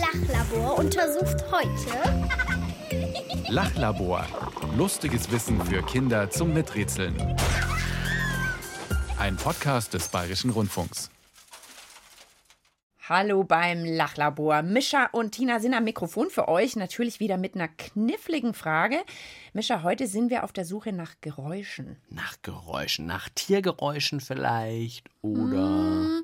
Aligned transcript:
Lachlabor 0.00 0.78
untersucht 0.78 1.44
heute 1.50 2.28
Lachlabor. 3.48 4.24
Lustiges 4.76 5.32
Wissen 5.32 5.60
für 5.64 5.82
Kinder 5.82 6.30
zum 6.30 6.54
Miträtseln. 6.54 7.16
Ein 9.18 9.36
Podcast 9.36 9.94
des 9.94 10.08
Bayerischen 10.08 10.50
Rundfunks. 10.50 11.10
Hallo 13.08 13.42
beim 13.42 13.84
Lachlabor. 13.84 14.62
Mischa 14.62 15.06
und 15.12 15.32
Tina 15.32 15.58
sind 15.58 15.74
am 15.74 15.82
Mikrofon 15.82 16.30
für 16.30 16.46
euch. 16.46 16.76
Natürlich 16.76 17.18
wieder 17.18 17.36
mit 17.36 17.56
einer 17.56 17.68
kniffligen 17.68 18.54
Frage. 18.54 18.98
Mischa, 19.52 19.82
heute 19.82 20.06
sind 20.06 20.30
wir 20.30 20.44
auf 20.44 20.52
der 20.52 20.64
Suche 20.64 20.92
nach 20.92 21.14
Geräuschen. 21.22 21.96
Nach 22.10 22.36
Geräuschen, 22.42 23.06
nach 23.06 23.28
Tiergeräuschen 23.34 24.20
vielleicht 24.20 25.08
oder. 25.22 26.20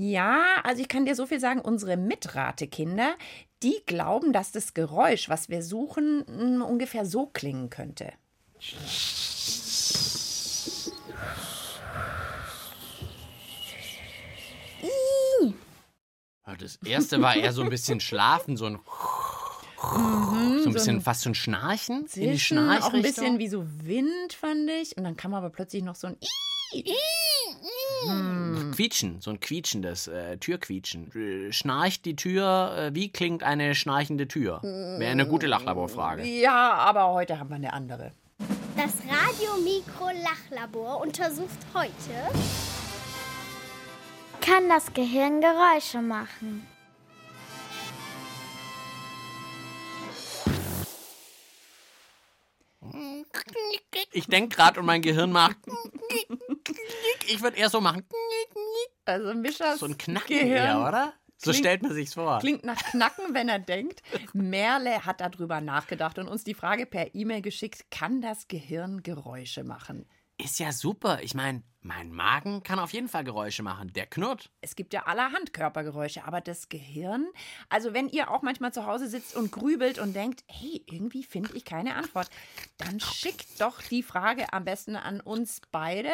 Ja, 0.00 0.60
also 0.62 0.80
ich 0.80 0.86
kann 0.86 1.06
dir 1.06 1.16
so 1.16 1.26
viel 1.26 1.40
sagen, 1.40 1.60
unsere 1.60 1.96
Mitratekinder, 1.96 3.16
die 3.64 3.82
glauben, 3.84 4.32
dass 4.32 4.52
das 4.52 4.72
Geräusch, 4.72 5.28
was 5.28 5.48
wir 5.48 5.60
suchen, 5.60 6.22
ungefähr 6.62 7.04
so 7.04 7.26
klingen 7.26 7.68
könnte. 7.68 8.12
Das 16.60 16.76
erste 16.86 17.20
war 17.20 17.34
eher 17.34 17.52
so 17.52 17.62
ein 17.62 17.68
bisschen 17.68 17.98
schlafen, 17.98 18.56
so 18.56 18.66
ein. 18.66 18.78
so 20.62 20.68
ein 20.68 20.72
bisschen 20.72 21.00
fast 21.00 21.22
so 21.22 21.30
ein 21.30 21.34
Schnarchen 21.34 21.96
in 21.96 22.02
die 22.04 22.08
Zischen, 22.08 22.38
Schnarchrichtung. 22.38 22.88
auch 22.88 22.94
ein 22.94 23.02
bisschen 23.02 23.38
wie 23.40 23.48
so 23.48 23.66
Wind, 23.82 24.32
fand 24.32 24.70
ich. 24.70 24.96
Und 24.96 25.02
dann 25.02 25.16
kam 25.16 25.34
aber 25.34 25.50
plötzlich 25.50 25.82
noch 25.82 25.96
so 25.96 26.06
ein 26.06 26.16
Quietschen, 28.78 29.20
so 29.20 29.30
ein 29.30 29.40
quietschendes 29.40 30.06
äh, 30.06 30.36
Türquietschen. 30.36 31.10
Äh, 31.12 31.52
Schnarcht 31.52 32.04
die 32.04 32.14
Tür? 32.14 32.76
Äh, 32.78 32.94
wie 32.94 33.10
klingt 33.10 33.42
eine 33.42 33.74
schnarchende 33.74 34.28
Tür? 34.28 34.60
Wäre 34.62 35.10
eine 35.10 35.26
gute 35.26 35.48
Lachlaborfrage. 35.48 36.22
Ja, 36.22 36.74
aber 36.74 37.08
heute 37.08 37.40
haben 37.40 37.48
wir 37.48 37.56
eine 37.56 37.72
andere. 37.72 38.12
Das 38.76 38.92
Radiomikro-Lachlabor 39.02 41.00
untersucht 41.00 41.58
heute 41.74 41.90
Kann 44.40 44.68
das 44.68 44.92
Gehirn 44.92 45.40
Geräusche 45.40 46.00
machen? 46.00 46.64
Ich 54.12 54.28
denke 54.28 54.54
gerade 54.54 54.78
und 54.78 54.86
mein 54.86 55.02
Gehirn 55.02 55.32
macht. 55.32 55.56
Ich 57.26 57.42
würde 57.42 57.56
eher 57.56 57.70
so 57.70 57.80
machen. 57.80 58.04
Also 59.08 59.34
Mischas 59.34 59.78
So 59.80 59.86
ein 59.86 59.96
Knacken 59.98 60.28
Gehirn 60.38 60.50
eher, 60.56 60.86
oder? 60.86 61.12
So 61.36 61.50
klingt- 61.50 61.64
stellt 61.64 61.82
man 61.82 61.92
sich's 61.94 62.14
vor. 62.14 62.38
Klingt 62.40 62.64
nach 62.64 62.76
Knacken, 62.90 63.32
wenn 63.32 63.48
er 63.48 63.58
denkt. 63.60 64.02
Merle 64.32 65.04
hat 65.06 65.20
darüber 65.20 65.60
nachgedacht 65.60 66.18
und 66.18 66.28
uns 66.28 66.42
die 66.44 66.54
Frage 66.54 66.84
per 66.84 67.14
E-Mail 67.14 67.42
geschickt, 67.42 67.90
kann 67.90 68.20
das 68.20 68.48
Gehirn 68.48 69.02
Geräusche 69.02 69.62
machen? 69.64 70.06
Ist 70.40 70.60
ja 70.60 70.70
super. 70.72 71.20
Ich 71.22 71.34
meine, 71.34 71.62
mein 71.80 72.12
Magen 72.12 72.62
kann 72.62 72.78
auf 72.78 72.92
jeden 72.92 73.08
Fall 73.08 73.24
Geräusche 73.24 73.62
machen. 73.62 73.92
Der 73.92 74.06
knurrt. 74.06 74.50
Es 74.60 74.76
gibt 74.76 74.92
ja 74.92 75.06
allerhand 75.06 75.52
Körpergeräusche, 75.52 76.24
aber 76.24 76.40
das 76.40 76.68
Gehirn, 76.68 77.26
also 77.68 77.92
wenn 77.92 78.08
ihr 78.08 78.30
auch 78.30 78.42
manchmal 78.42 78.72
zu 78.72 78.86
Hause 78.86 79.08
sitzt 79.08 79.34
und 79.34 79.50
grübelt 79.50 79.98
und 79.98 80.14
denkt, 80.14 80.44
hey, 80.46 80.84
irgendwie 80.86 81.24
finde 81.24 81.56
ich 81.56 81.64
keine 81.64 81.96
Antwort, 81.96 82.30
dann 82.76 83.00
schickt 83.00 83.60
doch 83.60 83.82
die 83.82 84.02
Frage 84.02 84.52
am 84.52 84.64
besten 84.64 84.96
an 84.96 85.20
uns 85.20 85.60
beide. 85.72 86.10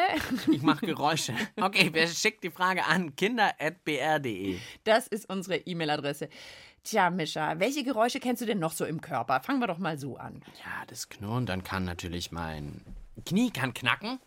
Ich 0.51 0.61
mache 0.61 0.85
Geräusche. 0.85 1.35
Okay, 1.59 1.89
wer 1.91 2.07
schickt 2.07 2.43
die 2.43 2.51
Frage 2.51 2.85
an? 2.85 3.15
kinder.br.de. 3.15 4.57
Das 4.85 5.07
ist 5.07 5.29
unsere 5.29 5.57
E-Mail-Adresse. 5.57 6.29
Tja, 6.83 7.09
Mischa, 7.09 7.59
welche 7.59 7.83
Geräusche 7.83 8.19
kennst 8.19 8.41
du 8.41 8.45
denn 8.45 8.59
noch 8.59 8.71
so 8.73 8.85
im 8.85 9.01
Körper? 9.01 9.39
Fangen 9.41 9.59
wir 9.59 9.67
doch 9.67 9.79
mal 9.79 9.97
so 9.99 10.17
an. 10.17 10.41
Ja, 10.63 10.85
das 10.87 11.09
Knurren, 11.09 11.45
dann 11.45 11.63
kann 11.63 11.83
natürlich 11.83 12.31
mein 12.31 12.81
Knie 13.23 13.51
kann 13.51 13.73
knacken. 13.73 14.19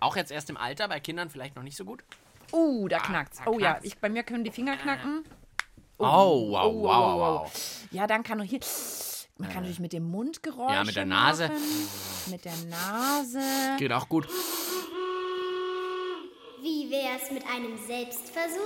Auch 0.00 0.16
jetzt 0.16 0.30
erst 0.30 0.50
im 0.50 0.56
Alter, 0.56 0.88
bei 0.88 1.00
Kindern 1.00 1.30
vielleicht 1.30 1.56
noch 1.56 1.62
nicht 1.62 1.76
so 1.76 1.84
gut. 1.84 2.04
Uh, 2.52 2.88
da 2.88 2.98
knackt's. 2.98 3.38
da 3.38 3.50
Oh 3.50 3.58
ja, 3.58 3.72
knackt's. 3.72 3.86
ich, 3.86 3.98
bei 3.98 4.08
mir 4.08 4.22
können 4.22 4.44
die 4.44 4.50
Finger 4.50 4.76
knacken. 4.76 5.24
Oh, 5.98 6.50
wow, 6.50 6.74
wow, 6.74 7.18
wow. 7.18 7.50
Ja, 7.90 8.06
dann 8.06 8.22
kann 8.22 8.38
noch 8.38 8.44
hier. 8.44 8.60
Man 9.38 9.48
kann 9.50 9.62
natürlich 9.62 9.80
mit 9.80 9.92
dem 9.92 10.10
Mund 10.10 10.42
Geräusche 10.42 10.74
Ja, 10.74 10.84
mit 10.84 10.96
der 10.96 11.06
Nase. 11.06 11.48
Machen. 11.48 11.62
Mit 12.30 12.44
der 12.44 12.56
Nase. 12.68 13.40
Geht 13.78 13.92
auch 13.92 14.08
gut. 14.08 14.28
Wie 16.60 16.90
wär's 16.90 17.30
mit 17.30 17.44
einem 17.46 17.76
Selbstversuch? 17.86 18.58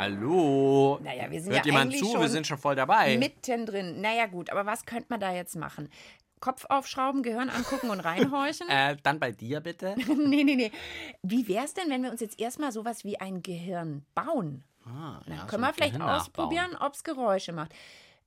Hallo. 0.00 0.98
Naja, 1.02 1.30
wir 1.30 1.42
sind 1.42 1.52
Hört 1.52 1.66
ja 1.66 1.72
jemand 1.72 1.90
eigentlich 1.90 2.00
zu? 2.00 2.12
schon 2.12 2.20
Wir 2.22 2.28
sind 2.30 2.46
schon 2.46 2.56
voll 2.56 2.74
dabei. 2.74 3.18
mittendrin. 3.18 4.00
Naja, 4.00 4.24
gut, 4.26 4.48
aber 4.48 4.64
was 4.64 4.86
könnte 4.86 5.08
man 5.10 5.20
da 5.20 5.30
jetzt 5.34 5.56
machen? 5.56 5.90
Kopf 6.40 6.64
aufschrauben, 6.70 7.22
Gehirn 7.22 7.50
angucken 7.50 7.90
und 7.90 8.00
reinhorchen? 8.00 8.66
äh, 8.70 8.96
dann 9.02 9.20
bei 9.20 9.30
dir 9.32 9.60
bitte. 9.60 9.96
nee, 10.16 10.42
nee, 10.42 10.56
nee. 10.56 10.72
Wie 11.22 11.46
wär's 11.48 11.74
denn, 11.74 11.90
wenn 11.90 12.02
wir 12.02 12.10
uns 12.10 12.22
jetzt 12.22 12.40
erstmal 12.40 12.72
sowas 12.72 13.04
wie 13.04 13.20
ein 13.20 13.42
Gehirn 13.42 14.06
bauen? 14.14 14.64
Ah, 14.86 15.20
Dann 15.26 15.36
ja, 15.36 15.44
können 15.44 15.64
so 15.64 15.68
wir 15.68 15.74
vielleicht 15.74 16.00
ausprobieren, 16.00 16.78
ob's 16.80 17.04
Geräusche 17.04 17.52
macht. 17.52 17.74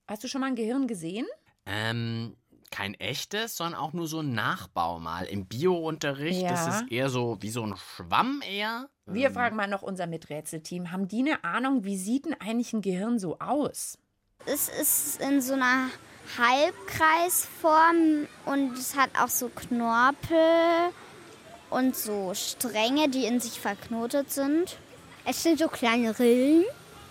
Hast 0.08 0.24
du 0.24 0.28
schon 0.28 0.42
mal 0.42 0.48
ein 0.48 0.56
Gehirn 0.56 0.86
gesehen? 0.86 1.26
Ähm, 1.66 2.36
kein 2.74 2.96
echtes, 2.96 3.56
sondern 3.56 3.80
auch 3.80 3.94
nur 3.94 4.08
so 4.08 4.20
ein 4.22 4.34
Nachbau 4.34 5.00
mal. 5.00 5.26
Im 5.26 5.46
Bio-Unterricht, 5.46 6.50
das 6.50 6.66
Ja. 6.66 6.80
ist 6.80 6.92
eher 6.92 7.10
so 7.10 7.38
wie 7.42 7.50
so 7.52 7.64
ein 7.64 7.76
Schwamm 7.78 8.42
eher. 8.48 8.90
Wir 9.06 9.32
fragen 9.32 9.56
mal 9.56 9.68
noch 9.68 9.84
unser 9.84 10.08
Miträtselteam. 10.08 10.92
Haben 10.92 11.08
die 11.08 11.20
eine 11.20 11.44
Ahnung, 11.44 11.84
wie 11.84 11.98
sieht 11.98 12.26
denn 12.26 12.36
eigentlich 12.40 12.74
ein 12.74 12.82
Gehirn 12.82 13.20
so 13.20 13.38
aus? 13.40 13.98
Es 14.46 14.70
ist 14.70 15.22
in 15.22 15.40
so 15.42 15.54
einer 15.54 15.90
Halbkreisform 16.38 18.28
und 18.46 18.78
es 18.78 18.96
hat 18.96 19.10
auch 19.20 19.28
so 19.30 19.50
Knorpel 19.50 20.90
und 21.70 21.96
so 21.96 22.34
Stränge, 22.34 23.10
die 23.10 23.26
in 23.26 23.40
sich 23.40 23.60
verknotet 23.60 24.32
sind. 24.32 24.78
Es 25.26 25.44
sind 25.44 25.60
so 25.60 25.68
kleine 25.68 26.18
Rillen 26.20 26.64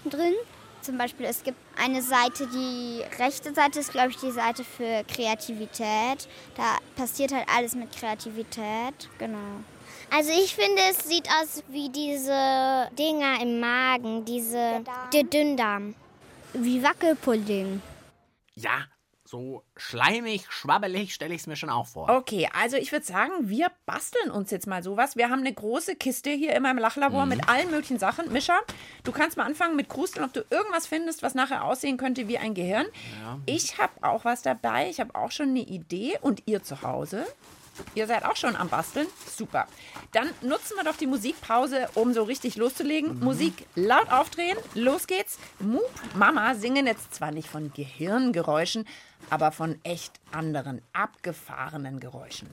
drin. 0.04 0.34
Zum 0.82 0.98
Beispiel, 0.98 1.26
es 1.26 1.44
gibt 1.44 1.58
eine 1.78 2.02
Seite, 2.02 2.48
die 2.48 3.02
rechte 3.18 3.54
Seite 3.54 3.78
ist, 3.78 3.92
glaube 3.92 4.10
ich, 4.10 4.16
die 4.16 4.32
Seite 4.32 4.64
für 4.64 5.04
Kreativität. 5.04 6.28
Da 6.56 6.78
passiert 6.96 7.32
halt 7.32 7.46
alles 7.48 7.76
mit 7.76 7.92
Kreativität. 7.96 9.08
Genau. 9.18 9.62
Also 10.10 10.30
ich 10.32 10.54
finde, 10.54 10.82
es 10.90 11.08
sieht 11.08 11.28
aus 11.28 11.62
wie 11.68 11.88
diese 11.88 12.90
Dinger 12.98 13.40
im 13.40 13.60
Magen, 13.60 14.24
diese 14.24 14.82
der 15.12 15.22
Dünndarm. 15.22 15.94
Wie 16.52 16.82
Wackelpudding. 16.82 17.80
Ja, 18.56 18.84
so 19.32 19.64
schleimig, 19.78 20.44
schwabbelig 20.50 21.14
stelle 21.14 21.32
ich 21.34 21.40
es 21.40 21.46
mir 21.46 21.56
schon 21.56 21.70
auch 21.70 21.86
vor. 21.86 22.10
Okay, 22.10 22.50
also 22.52 22.76
ich 22.76 22.92
würde 22.92 23.06
sagen, 23.06 23.32
wir 23.48 23.72
basteln 23.86 24.30
uns 24.30 24.50
jetzt 24.50 24.66
mal 24.66 24.82
sowas. 24.82 25.16
Wir 25.16 25.30
haben 25.30 25.40
eine 25.40 25.54
große 25.54 25.96
Kiste 25.96 26.28
hier 26.28 26.54
in 26.54 26.62
meinem 26.62 26.76
Lachlabor 26.76 27.24
mit 27.24 27.48
allen 27.48 27.70
möglichen 27.70 27.98
Sachen. 27.98 28.30
Mischa, 28.30 28.60
du 29.04 29.10
kannst 29.10 29.38
mal 29.38 29.46
anfangen 29.46 29.74
mit 29.74 29.88
Krusteln, 29.88 30.26
ob 30.26 30.34
du 30.34 30.44
irgendwas 30.50 30.86
findest, 30.86 31.22
was 31.22 31.34
nachher 31.34 31.64
aussehen 31.64 31.96
könnte 31.96 32.28
wie 32.28 32.36
ein 32.36 32.52
Gehirn. 32.52 32.84
Ich 33.46 33.78
habe 33.78 33.92
auch 34.02 34.26
was 34.26 34.42
dabei. 34.42 34.90
Ich 34.90 35.00
habe 35.00 35.14
auch 35.14 35.30
schon 35.30 35.48
eine 35.48 35.60
Idee. 35.60 36.18
Und 36.20 36.42
ihr 36.44 36.62
zu 36.62 36.82
Hause? 36.82 37.24
Ihr 37.94 38.06
seid 38.06 38.24
auch 38.24 38.36
schon 38.36 38.54
am 38.54 38.68
Basteln? 38.68 39.06
Super. 39.34 39.66
Dann 40.12 40.28
nutzen 40.42 40.76
wir 40.76 40.84
doch 40.84 40.96
die 40.96 41.06
Musikpause, 41.06 41.88
um 41.94 42.12
so 42.12 42.22
richtig 42.22 42.56
loszulegen. 42.56 43.18
Musik 43.20 43.66
laut 43.74 44.12
aufdrehen. 44.12 44.58
Los 44.74 45.06
geht's. 45.06 45.38
Moop, 45.58 45.90
Mama 46.14 46.54
singen 46.54 46.86
jetzt 46.86 47.14
zwar 47.14 47.30
nicht 47.30 47.48
von 47.48 47.72
Gehirngeräuschen, 47.72 48.86
aber 49.30 49.52
von 49.52 49.78
echt 49.84 50.20
anderen, 50.30 50.82
abgefahrenen 50.92 52.00
Geräuschen. 52.00 52.48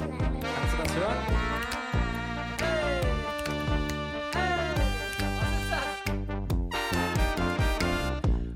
Kannst 0.00 0.72
du 0.72 0.82
das 0.82 0.96
hören? 0.96 1.16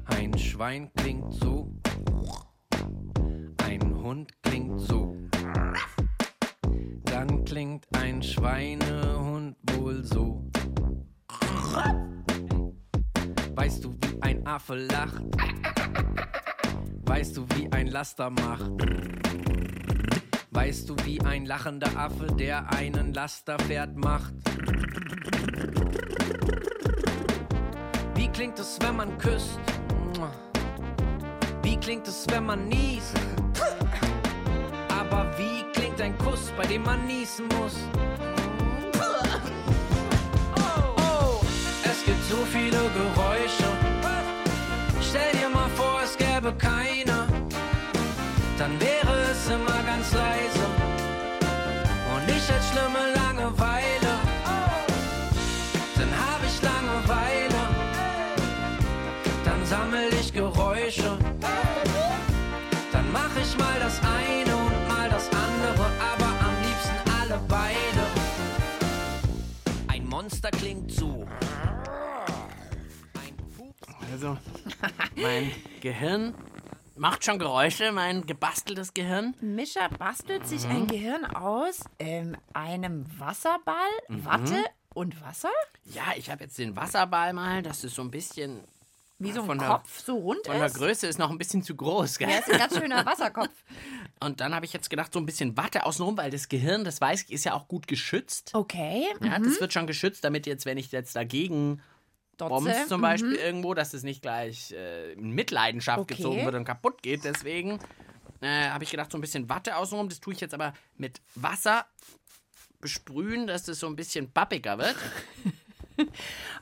Ein 0.07 0.39
Schwein 0.39 0.91
klingt 0.95 1.35
so. 1.35 1.73
Ein 3.65 3.95
Hund 4.03 4.33
klingt 4.43 4.81
so. 4.81 5.17
Dann 7.05 7.45
klingt 7.45 7.87
ein 7.93 8.23
Schweinehund 8.23 9.57
wohl 9.77 10.03
so. 10.05 10.43
Weißt 13.63 13.85
du, 13.85 13.95
wie 14.01 14.21
ein 14.23 14.45
Affe 14.45 14.75
lacht? 14.75 15.23
Weißt 17.05 17.37
du, 17.37 17.47
wie 17.55 17.71
ein 17.71 17.87
Laster 17.87 18.29
macht? 18.29 18.73
Weißt 20.51 20.89
du, 20.89 20.97
wie 21.05 21.21
ein 21.21 21.47
lachender 21.47 21.97
Affe, 21.97 22.27
der 22.27 22.69
einen 22.73 23.15
Lasterpferd 23.15 23.97
macht? 23.97 24.35
Wie 28.17 28.27
klingt 28.31 28.59
es, 28.59 28.81
wenn 28.81 28.97
man 28.97 29.17
küsst? 29.19 29.61
Wie 31.63 31.77
klingt 31.77 32.09
es, 32.09 32.27
wenn 32.31 32.47
man 32.47 32.67
niest? 32.67 33.15
Aber 34.89 35.39
wie 35.39 35.63
klingt 35.73 36.01
ein 36.01 36.19
Kuss, 36.19 36.53
bei 36.57 36.67
dem 36.67 36.83
man 36.83 37.07
niesen 37.07 37.47
muss. 37.47 37.77
So 42.33 42.39
viele 42.47 42.83
Geräusche. 43.01 43.69
Stell 45.09 45.33
dir 45.39 45.51
mal 45.51 45.69
vor, 45.81 46.01
es 46.03 46.17
gäbe 46.17 46.51
keine. 46.69 47.17
Dann 48.59 48.73
wäre 48.81 49.15
es 49.33 49.41
immer 49.57 49.79
ganz 49.91 50.07
leise. 50.23 50.67
Und 52.13 52.25
ich 52.37 52.45
hätte 52.51 52.67
schlimme 52.71 53.05
Langeweile. 53.21 54.13
Dann 55.99 56.13
hab 56.25 56.41
ich 56.49 56.57
Langeweile. 56.71 57.63
Dann 59.45 59.61
sammel 59.67 60.09
ich 60.21 60.33
Geräusche. 60.33 61.11
Dann 62.93 63.07
mach 63.13 63.35
ich 63.43 63.53
mal 63.59 63.79
das 63.87 63.97
eine 64.21 64.55
und 64.67 64.79
mal 64.89 65.09
das 65.17 65.27
andere, 65.47 65.85
aber 66.13 66.31
am 66.49 66.57
liebsten 66.67 66.99
alle 67.19 67.39
beide. 67.57 68.05
Ein 69.89 70.07
Monster 70.09 70.51
klingt 70.51 70.91
so. 70.93 71.02
Also, 74.27 74.39
mein 75.17 75.51
Gehirn 75.81 76.33
macht 76.95 77.25
schon 77.25 77.41
Geräusche, 77.41 77.91
mein 77.91 78.25
gebasteltes 78.25 78.95
Gehirn. 78.95 79.35
Mischa 79.41 79.89
bastelt 79.89 80.47
sich 80.47 80.65
ein 80.67 80.87
Gehirn 80.87 81.25
aus 81.25 81.81
ähm, 81.99 82.37
einem 82.55 83.05
Wasserball, 83.19 83.75
Watte 84.09 84.65
und 84.95 85.21
Wasser. 85.23 85.51
Ja, 85.87 86.05
ich 86.17 86.31
habe 86.31 86.45
jetzt 86.45 86.57
den 86.57 86.77
Wasserball 86.77 87.33
mal, 87.33 87.63
das 87.65 87.83
ist 87.83 87.97
so 87.97 88.03
ein 88.03 88.13
bisschen. 88.13 88.61
Wie 89.19 89.31
so 89.33 89.41
ein 89.41 89.47
Von 89.47 89.59
der- 89.59 89.69
Kopf 89.69 90.01
so 90.05 90.17
rund 90.17 90.45
Von 90.47 90.57
der 90.57 90.67
ist. 90.67 90.75
Größe 90.77 91.07
ist 91.07 91.19
noch 91.19 91.31
ein 91.31 91.39
bisschen 91.39 91.63
zu 91.63 91.75
groß, 91.77 92.19
gell? 92.19 92.29
Ja, 92.29 92.39
ist 92.39 92.51
ein 92.51 92.59
ganz 92.59 92.77
schöner 92.77 93.05
Wasserkopf. 93.07 93.51
Und 94.21 94.41
dann 94.41 94.53
habe 94.55 94.67
ich 94.67 94.73
jetzt 94.73 94.91
gedacht, 94.91 95.13
so 95.13 95.21
ein 95.21 95.27
bisschen 95.27 95.57
Watte 95.57 95.85
außenrum, 95.87 96.17
weil 96.17 96.31
das 96.33 96.49
Gehirn, 96.49 96.85
das 96.85 97.01
weiß 97.01 97.25
ich, 97.25 97.33
ist 97.33 97.45
ja 97.45 97.55
auch 97.55 97.67
gut 97.69 97.87
geschützt. 97.89 98.51
Okay. 98.53 99.05
Ja, 99.23 99.39
das 99.39 99.61
wird 99.61 99.73
schon 99.73 99.87
geschützt, 99.87 100.25
damit 100.25 100.47
jetzt, 100.47 100.65
wenn 100.67 100.77
ich 100.79 100.91
jetzt 100.91 101.15
dagegen 101.15 101.81
Dotze. 102.37 102.49
bombst 102.51 102.89
zum 102.89 103.01
Beispiel 103.01 103.35
irgendwo, 103.35 103.75
dass 103.75 103.95
es 103.95 104.03
nicht 104.03 104.23
gleich 104.23 104.73
äh, 104.73 105.13
in 105.13 105.31
Mitleidenschaft 105.33 106.01
Okay. 106.01 106.15
gezogen 106.17 106.45
wird 106.45 106.55
und 106.55 106.65
kaputt 106.65 107.03
geht. 107.03 107.25
Deswegen 107.25 107.79
äh, 108.41 108.69
habe 108.71 108.85
ich 108.85 108.91
gedacht, 108.91 109.13
so 109.13 109.19
ein 109.19 109.21
bisschen 109.21 109.49
Watte 109.49 109.77
außenrum. 109.77 110.09
Das 110.09 110.21
tue 110.21 110.33
ich 110.35 110.41
jetzt 110.41 110.55
aber 110.55 110.73
mit 110.97 111.21
Wasser 111.35 111.87
besprühen, 112.81 113.47
dass 113.47 113.65
das 113.65 113.79
so 113.79 113.87
ein 113.87 113.97
bisschen 113.97 114.31
pappiger 114.33 114.79
wird. 114.79 114.97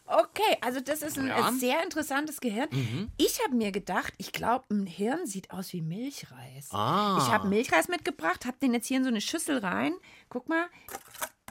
Okay, 0.07 0.57
also 0.61 0.81
das 0.81 1.03
ist 1.03 1.17
ein 1.17 1.29
Ja. 1.29 1.53
sehr 1.53 1.83
interessantes 1.85 2.41
Gehirn. 2.41 2.69
Ich 3.17 3.39
habe 3.45 3.55
mir 3.55 3.71
gedacht, 3.71 4.13
ich 4.19 4.33
glaube, 4.33 4.65
ein 4.71 4.85
Hirn 4.87 5.25
sieht 5.25 5.53
aus 5.53 5.73
wie 5.73 5.81
Milchreis. 5.83 6.69
Ah. 6.73 7.17
Ich 7.23 7.33
habe 7.33 7.47
Milchreis 7.49 7.87
mitgebracht, 7.89 8.45
habe 8.45 8.57
den 8.61 8.75
jetzt 8.75 8.89
hier 8.89 8.97
in 8.99 9.05
so 9.05 9.09
eine 9.09 9.21
Schüssel 9.21 9.59
rein. 9.59 9.93
Guck 10.29 10.49
mal. 10.49 10.67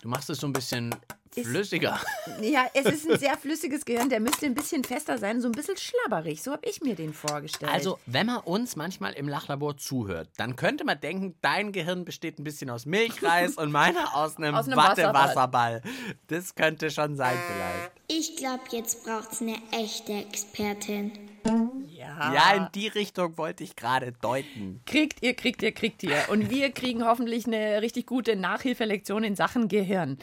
Du 0.01 0.09
machst 0.09 0.29
es 0.29 0.39
so 0.39 0.47
ein 0.47 0.53
bisschen 0.53 0.95
flüssiger. 1.31 1.99
Ja, 2.41 2.67
es 2.73 2.85
ist 2.85 3.09
ein 3.09 3.19
sehr 3.19 3.37
flüssiges 3.37 3.85
Gehirn. 3.85 4.09
Der 4.09 4.19
müsste 4.19 4.45
ein 4.45 4.55
bisschen 4.55 4.83
fester 4.83 5.17
sein, 5.17 5.41
so 5.41 5.47
ein 5.47 5.51
bisschen 5.51 5.77
schlabberig. 5.77 6.41
So 6.41 6.51
habe 6.51 6.67
ich 6.67 6.81
mir 6.81 6.95
den 6.95 7.13
vorgestellt. 7.13 7.71
Also, 7.71 7.99
wenn 8.05 8.27
man 8.27 8.37
uns 8.39 8.75
manchmal 8.75 9.13
im 9.13 9.27
Lachlabor 9.27 9.77
zuhört, 9.77 10.29
dann 10.37 10.55
könnte 10.55 10.83
man 10.85 10.99
denken, 10.99 11.35
dein 11.41 11.71
Gehirn 11.71 12.05
besteht 12.05 12.39
ein 12.39 12.43
bisschen 12.43 12.69
aus 12.69 12.85
Milchreis 12.85 13.55
und 13.55 13.71
meiner 13.71 14.15
aus 14.15 14.37
einem, 14.37 14.55
Aus 14.59 14.67
einem 14.67 14.77
Wattewasserball. 14.77 15.81
Das 16.27 16.55
könnte 16.55 16.89
schon 16.89 17.15
sein 17.15 17.37
vielleicht. 17.47 17.91
Ich 18.07 18.37
glaube, 18.37 18.63
jetzt 18.71 19.03
braucht's 19.03 19.41
eine 19.41 19.57
echte 19.71 20.13
Expertin. 20.13 21.28
Ja. 21.87 22.33
Ja, 22.33 22.53
in 22.55 22.67
die 22.75 22.87
Richtung 22.87 23.37
wollte 23.37 23.63
ich 23.63 23.75
gerade 23.75 24.11
deuten. 24.21 24.81
Kriegt 24.85 25.23
ihr, 25.23 25.33
kriegt 25.33 25.61
ihr, 25.61 25.71
kriegt 25.71 26.03
ihr. 26.03 26.17
Und 26.29 26.49
wir 26.49 26.71
kriegen 26.71 27.05
hoffentlich 27.05 27.45
eine 27.47 27.81
richtig 27.81 28.05
gute 28.05 28.35
Nachhilfelektion 28.35 29.23
in 29.23 29.35
Sachen 29.35 29.67
Gehirn. 29.67 30.17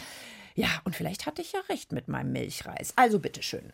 Ja, 0.55 0.69
und 0.85 0.97
vielleicht 0.97 1.27
hatte 1.27 1.43
ich 1.43 1.53
ja 1.53 1.61
recht 1.69 1.93
mit 1.93 2.09
meinem 2.09 2.33
Milchreis. 2.33 2.93
Also 2.97 3.19
bitteschön. 3.19 3.73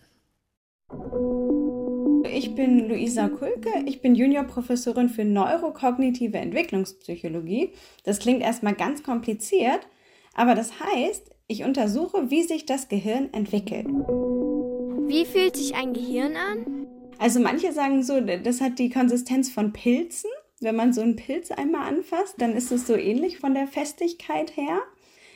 Ich 2.35 2.55
bin 2.55 2.89
Luisa 2.89 3.29
Kulke, 3.29 3.71
ich 3.87 4.03
bin 4.03 4.15
Juniorprofessorin 4.15 5.09
für 5.09 5.25
neurokognitive 5.25 6.39
Entwicklungspsychologie. 6.39 7.73
Das 8.05 8.19
klingt 8.19 8.43
erstmal 8.43 8.75
ganz 8.75 9.03
kompliziert, 9.03 9.87
aber 10.35 10.55
das 10.55 10.73
heißt, 10.81 11.31
ich 11.47 11.65
untersuche, 11.65 12.31
wie 12.31 12.43
sich 12.43 12.67
das 12.67 12.89
Gehirn 12.89 13.33
entwickelt. 13.33 13.87
Wie 13.87 15.27
fühlt 15.27 15.57
sich 15.57 15.75
ein 15.75 15.93
Gehirn 15.93 16.37
an? 16.37 16.82
Also 17.23 17.39
manche 17.39 17.73
sagen 17.73 18.03
so, 18.03 18.21
das 18.21 18.61
hat 18.61 18.81
die 18.81 18.91
Konsistenz 18.91 19.49
von 19.49 19.73
Pilzen. 19.73 20.29
Wenn 20.59 20.75
man 20.75 20.93
so 20.93 21.03
einen 21.03 21.15
Pilz 21.15 21.53
einmal 21.53 21.87
anfasst, 21.89 22.35
dann 22.39 22.57
ist 22.57 22.73
es 22.73 22.85
so 22.85 22.97
ähnlich 22.97 23.39
von 23.39 23.55
der 23.55 23.69
Festigkeit 23.69 24.57
her. 24.57 24.81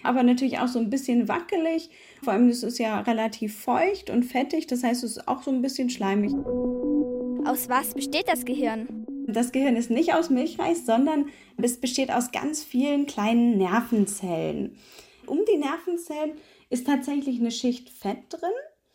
Aber 0.03 0.25
natürlich 0.25 0.59
auch 0.59 0.67
so 0.67 0.81
ein 0.81 0.91
bisschen 0.91 1.29
wackelig. 1.29 1.91
Vor 2.25 2.33
allem 2.33 2.51
ist 2.51 2.65
es 2.65 2.79
ja 2.79 2.99
relativ 3.03 3.57
feucht 3.57 4.11
und 4.11 4.25
fettig, 4.25 4.67
das 4.67 4.83
heißt, 4.83 5.05
es 5.05 5.13
ist 5.13 5.29
auch 5.29 5.45
so 5.45 5.53
ein 5.53 5.63
bisschen 5.63 5.89
schleimig. 5.89 6.33
Aus 7.47 7.69
was 7.69 7.95
besteht 7.95 8.27
das 8.27 8.45
Gehirn? 8.45 9.07
Das 9.29 9.53
Gehirn 9.53 9.77
ist 9.77 9.91
nicht 9.91 10.13
aus 10.13 10.29
Milchreis, 10.29 10.87
sondern 10.87 11.27
es 11.57 11.77
besteht 11.79 12.11
aus 12.11 12.33
ganz 12.33 12.65
vielen 12.65 13.07
kleinen 13.07 13.59
Nervenzellen. 13.59 14.77
Um 15.27 15.39
die 15.49 15.59
Nervenzellen 15.59 16.33
ist 16.69 16.85
tatsächlich 16.89 17.39
eine 17.39 17.53
Schicht 17.53 17.91
Fett 17.91 18.25
drin. 18.31 18.51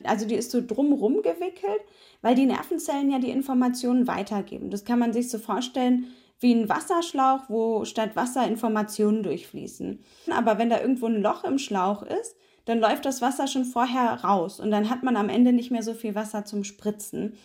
Also 0.08 0.28
die 0.28 0.36
ist 0.36 0.52
so 0.52 0.62
drumrum 0.66 1.22
gewickelt, 1.22 1.82
weil 2.22 2.36
die 2.36 2.46
Nervenzellen 2.46 3.12
ja 3.12 3.20
die 3.20 3.32
Informationen 3.32 4.08
weitergeben. 4.08 4.70
Das 4.70 4.86
kann 4.86 5.00
man 5.00 5.14
sich 5.14 5.30
so 5.30 5.38
vorstellen 5.38 6.08
wie 6.40 6.54
ein 6.54 6.70
Wasserschlauch, 6.70 7.42
wo 7.50 7.86
statt 7.86 8.16
Wasser 8.16 8.48
Informationen 8.48 9.24
durchfließen. 9.24 10.04
Aber 10.32 10.58
wenn 10.58 10.70
da 10.70 10.82
irgendwo 10.82 11.06
ein 11.06 11.22
Loch 11.22 11.44
im 11.44 11.60
Schlauch 11.60 12.02
ist, 12.02 12.36
dann 12.66 12.80
läuft 12.80 13.06
das 13.06 13.22
Wasser 13.22 13.48
schon 13.48 13.66
vorher 13.66 14.24
raus 14.24 14.60
und 14.60 14.72
dann 14.72 14.90
hat 14.90 15.04
man 15.04 15.18
am 15.18 15.30
Ende 15.30 15.54
nicht 15.54 15.72
mehr 15.72 15.84
so 15.84 15.94
viel 15.94 16.16
Wasser 16.16 16.46
zum 16.46 16.64
Spritzen. 16.64 17.38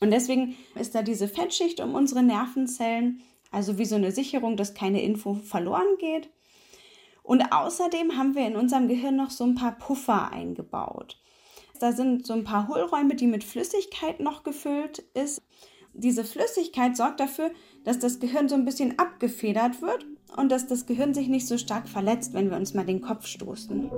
Und 0.00 0.10
deswegen 0.10 0.56
ist 0.74 0.94
da 0.94 1.02
diese 1.02 1.28
Fettschicht 1.28 1.80
um 1.80 1.94
unsere 1.94 2.22
Nervenzellen, 2.22 3.22
also 3.50 3.78
wie 3.78 3.84
so 3.84 3.94
eine 3.96 4.10
Sicherung, 4.10 4.56
dass 4.56 4.74
keine 4.74 5.02
Info 5.02 5.34
verloren 5.34 5.96
geht. 5.98 6.28
Und 7.22 7.52
außerdem 7.52 8.16
haben 8.16 8.34
wir 8.34 8.46
in 8.46 8.56
unserem 8.56 8.88
Gehirn 8.88 9.14
noch 9.14 9.30
so 9.30 9.44
ein 9.44 9.54
paar 9.54 9.78
Puffer 9.78 10.32
eingebaut. 10.32 11.18
Da 11.82 11.90
sind 11.90 12.24
so 12.24 12.32
ein 12.32 12.44
paar 12.44 12.68
Hohlräume, 12.68 13.16
die 13.16 13.26
mit 13.26 13.42
Flüssigkeit 13.42 14.20
noch 14.20 14.44
gefüllt 14.44 15.00
ist. 15.14 15.42
Diese 15.94 16.22
Flüssigkeit 16.22 16.96
sorgt 16.96 17.18
dafür, 17.18 17.50
dass 17.82 17.98
das 17.98 18.20
Gehirn 18.20 18.48
so 18.48 18.54
ein 18.54 18.64
bisschen 18.64 19.00
abgefedert 19.00 19.82
wird 19.82 20.06
und 20.36 20.52
dass 20.52 20.68
das 20.68 20.86
Gehirn 20.86 21.12
sich 21.12 21.26
nicht 21.26 21.48
so 21.48 21.58
stark 21.58 21.88
verletzt, 21.88 22.34
wenn 22.34 22.50
wir 22.50 22.56
uns 22.56 22.72
mal 22.72 22.86
den 22.86 23.00
Kopf 23.00 23.26
stoßen. 23.26 23.90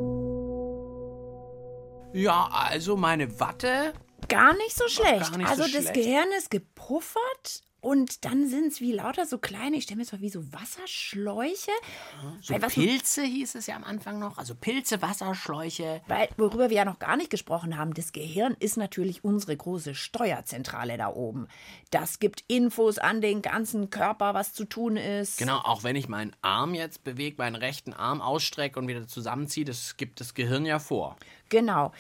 Ja, 2.14 2.48
also 2.50 2.96
meine 2.96 3.38
Watte. 3.38 3.92
Gar 4.28 4.54
nicht 4.54 4.74
so 4.74 4.88
schlecht. 4.88 5.36
nicht 5.36 5.46
so 5.54 5.62
also 5.62 5.62
das 5.64 5.82
schlecht. 5.82 5.92
Gehirn 5.92 6.28
ist 6.38 6.50
gepuffert 6.50 7.60
und 7.84 8.24
dann 8.24 8.48
sind 8.48 8.68
es 8.68 8.80
wie 8.80 8.92
lauter 8.92 9.26
so 9.26 9.38
kleine, 9.38 9.76
ich 9.76 9.84
stelle 9.84 9.98
mir 9.98 10.02
das 10.04 10.10
vor, 10.10 10.20
wie 10.20 10.30
so 10.30 10.52
Wasserschläuche. 10.52 11.70
So 12.40 12.54
Weil 12.54 12.62
was- 12.62 12.74
Pilze 12.74 13.22
hieß 13.22 13.54
es 13.54 13.66
ja 13.66 13.76
am 13.76 13.84
Anfang 13.84 14.18
noch. 14.18 14.38
Also 14.38 14.54
Pilze, 14.54 15.02
Wasserschläuche. 15.02 16.00
Weil, 16.06 16.28
worüber 16.36 16.70
wir 16.70 16.76
ja 16.76 16.84
noch 16.84 16.98
gar 16.98 17.16
nicht 17.16 17.30
gesprochen 17.30 17.76
haben, 17.78 17.94
das 17.94 18.12
Gehirn 18.12 18.56
ist 18.58 18.76
natürlich 18.76 19.24
unsere 19.24 19.56
große 19.56 19.94
Steuerzentrale 19.94 20.96
da 20.96 21.08
oben. 21.08 21.48
Das 21.90 22.18
gibt 22.18 22.44
Infos 22.48 22.98
an 22.98 23.20
den 23.20 23.42
ganzen 23.42 23.90
Körper, 23.90 24.34
was 24.34 24.54
zu 24.54 24.64
tun 24.64 24.96
ist. 24.96 25.38
Genau, 25.38 25.58
auch 25.58 25.82
wenn 25.82 25.96
ich 25.96 26.08
meinen 26.08 26.34
Arm 26.42 26.74
jetzt 26.74 27.04
bewege, 27.04 27.36
meinen 27.38 27.56
rechten 27.56 27.92
Arm 27.92 28.20
ausstrecke 28.20 28.78
und 28.78 28.88
wieder 28.88 29.06
zusammenziehe, 29.06 29.64
das 29.64 29.96
gibt 29.96 30.20
das 30.20 30.34
Gehirn 30.34 30.64
ja 30.66 30.78
vor. 30.78 31.16
Genau. 31.48 31.92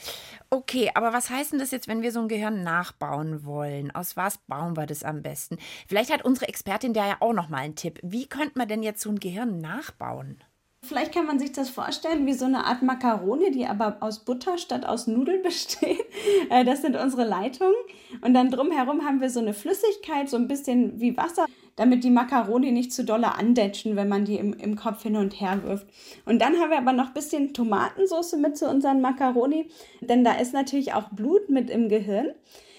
Okay, 0.50 0.90
aber 0.94 1.12
was 1.12 1.30
heißt 1.30 1.52
denn 1.52 1.58
das 1.58 1.70
jetzt, 1.70 1.88
wenn 1.88 2.02
wir 2.02 2.12
so 2.12 2.20
ein 2.20 2.28
Gehirn 2.28 2.62
nachbauen 2.62 3.44
wollen? 3.44 3.94
Aus 3.94 4.16
was 4.16 4.38
bauen 4.38 4.76
wir 4.76 4.86
das 4.86 5.02
am 5.04 5.22
besten? 5.22 5.58
Vielleicht 5.88 6.12
hat 6.12 6.24
unsere 6.24 6.48
Expertin 6.48 6.94
da 6.94 7.06
ja 7.06 7.16
auch 7.20 7.32
noch 7.32 7.48
mal 7.48 7.58
einen 7.58 7.76
Tipp. 7.76 8.00
Wie 8.02 8.26
könnte 8.26 8.58
man 8.58 8.68
denn 8.68 8.82
jetzt 8.82 9.00
so 9.02 9.10
ein 9.10 9.20
Gehirn 9.20 9.60
nachbauen? 9.60 10.42
Vielleicht 10.84 11.12
kann 11.12 11.26
man 11.26 11.38
sich 11.38 11.52
das 11.52 11.70
vorstellen 11.70 12.26
wie 12.26 12.34
so 12.34 12.44
eine 12.44 12.64
Art 12.64 12.82
Makaroni, 12.82 13.50
die 13.50 13.66
aber 13.66 13.96
aus 14.00 14.24
Butter 14.24 14.58
statt 14.58 14.84
aus 14.86 15.06
Nudeln 15.06 15.42
besteht. 15.42 16.04
Äh, 16.50 16.64
Das 16.64 16.82
sind 16.82 16.96
unsere 16.96 17.24
Leitungen. 17.24 17.74
Und 18.20 18.34
dann 18.34 18.50
drumherum 18.50 19.04
haben 19.04 19.20
wir 19.20 19.30
so 19.30 19.40
eine 19.40 19.54
Flüssigkeit, 19.54 20.28
so 20.28 20.36
ein 20.36 20.48
bisschen 20.48 21.00
wie 21.00 21.16
Wasser, 21.16 21.46
damit 21.76 22.04
die 22.04 22.10
Makaroni 22.10 22.70
nicht 22.70 22.92
zu 22.92 23.04
dolle 23.04 23.34
andetschen, 23.34 23.96
wenn 23.96 24.08
man 24.08 24.24
die 24.24 24.36
im, 24.36 24.52
im 24.54 24.76
Kopf 24.76 25.02
hin 25.02 25.16
und 25.16 25.40
her 25.40 25.62
wirft. 25.64 25.86
Und 26.24 26.40
dann 26.40 26.56
haben 26.58 26.70
wir 26.70 26.78
aber 26.78 26.92
noch 26.92 27.08
ein 27.08 27.14
bisschen 27.14 27.54
Tomatensauce 27.54 28.36
mit 28.36 28.56
zu 28.56 28.68
unseren 28.68 29.00
Makaroni, 29.00 29.68
denn 30.00 30.22
da 30.22 30.34
ist 30.34 30.52
natürlich 30.52 30.92
auch 30.94 31.08
Blut 31.10 31.48
mit 31.48 31.70
im 31.70 31.88
Gehirn. 31.88 32.32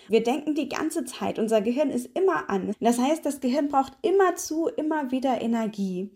Wir 0.07 0.24
denken 0.24 0.53
die 0.53 0.69
ganze 0.69 1.03
Zeit, 1.05 1.39
unser 1.39 1.62
Gehirn 1.62 1.89
ist 1.89 2.09
immer 2.15 2.50
an. 2.50 2.74
Das 2.79 3.00
heißt, 3.00 3.25
das 3.25 3.39
Gehirn 3.39 3.69
braucht 3.69 3.93
immerzu 4.03 4.67
immer 4.67 5.12
wieder 5.12 5.41
Energie. 5.41 6.12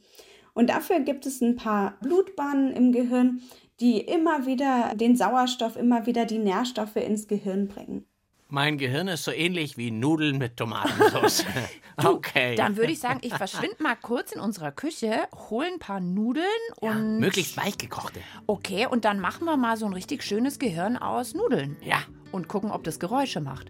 Und 0.54 0.70
dafür 0.70 1.00
gibt 1.00 1.26
es 1.26 1.42
ein 1.42 1.56
paar 1.56 1.98
Blutbahnen 2.02 2.72
im 2.72 2.92
Gehirn, 2.92 3.42
die 3.80 4.00
immer 4.00 4.46
wieder 4.46 4.96
den 4.96 5.16
Sauerstoff, 5.16 5.78
immer 5.78 6.06
wieder 6.06 6.26
die 6.26 6.40
Nährstoffe 6.40 6.98
ins 6.98 7.28
Gehirn 7.28 7.68
bringen. 7.68 8.09
Mein 8.52 8.80
Gehirn 8.80 9.08
ist 9.08 9.26
so 9.26 9.32
ähnlich 9.32 9.78
wie 9.78 9.92
Nudeln 9.92 10.40
mit 10.40 10.58
Tomatensauce. 10.58 11.46
okay. 12.04 12.56
Dann 12.56 12.78
würde 12.78 12.92
ich 12.92 13.00
sagen, 13.00 13.20
ich 13.22 13.34
verschwinde 13.36 13.76
mal 13.84 13.96
kurz 13.96 14.32
in 14.32 14.42
unserer 14.42 14.72
Küche, 14.72 15.28
hole 15.50 15.68
ein 15.68 15.78
paar 15.78 16.00
Nudeln 16.00 16.46
und. 16.80 17.20
Möglichst 17.20 17.56
weich 17.58 17.78
gekochte. 17.78 18.22
Okay, 18.48 18.88
und 18.88 19.06
dann 19.06 19.20
machen 19.20 19.46
wir 19.46 19.56
mal 19.56 19.78
so 19.78 19.86
ein 19.86 19.94
richtig 19.94 20.24
schönes 20.24 20.58
Gehirn 20.58 20.98
aus 20.98 21.36
Nudeln. 21.36 21.78
Ja. 21.82 22.00
Und 22.32 22.48
gucken, 22.48 22.72
ob 22.72 22.84
das 22.84 23.00
Geräusche 23.00 23.40
macht. 23.40 23.68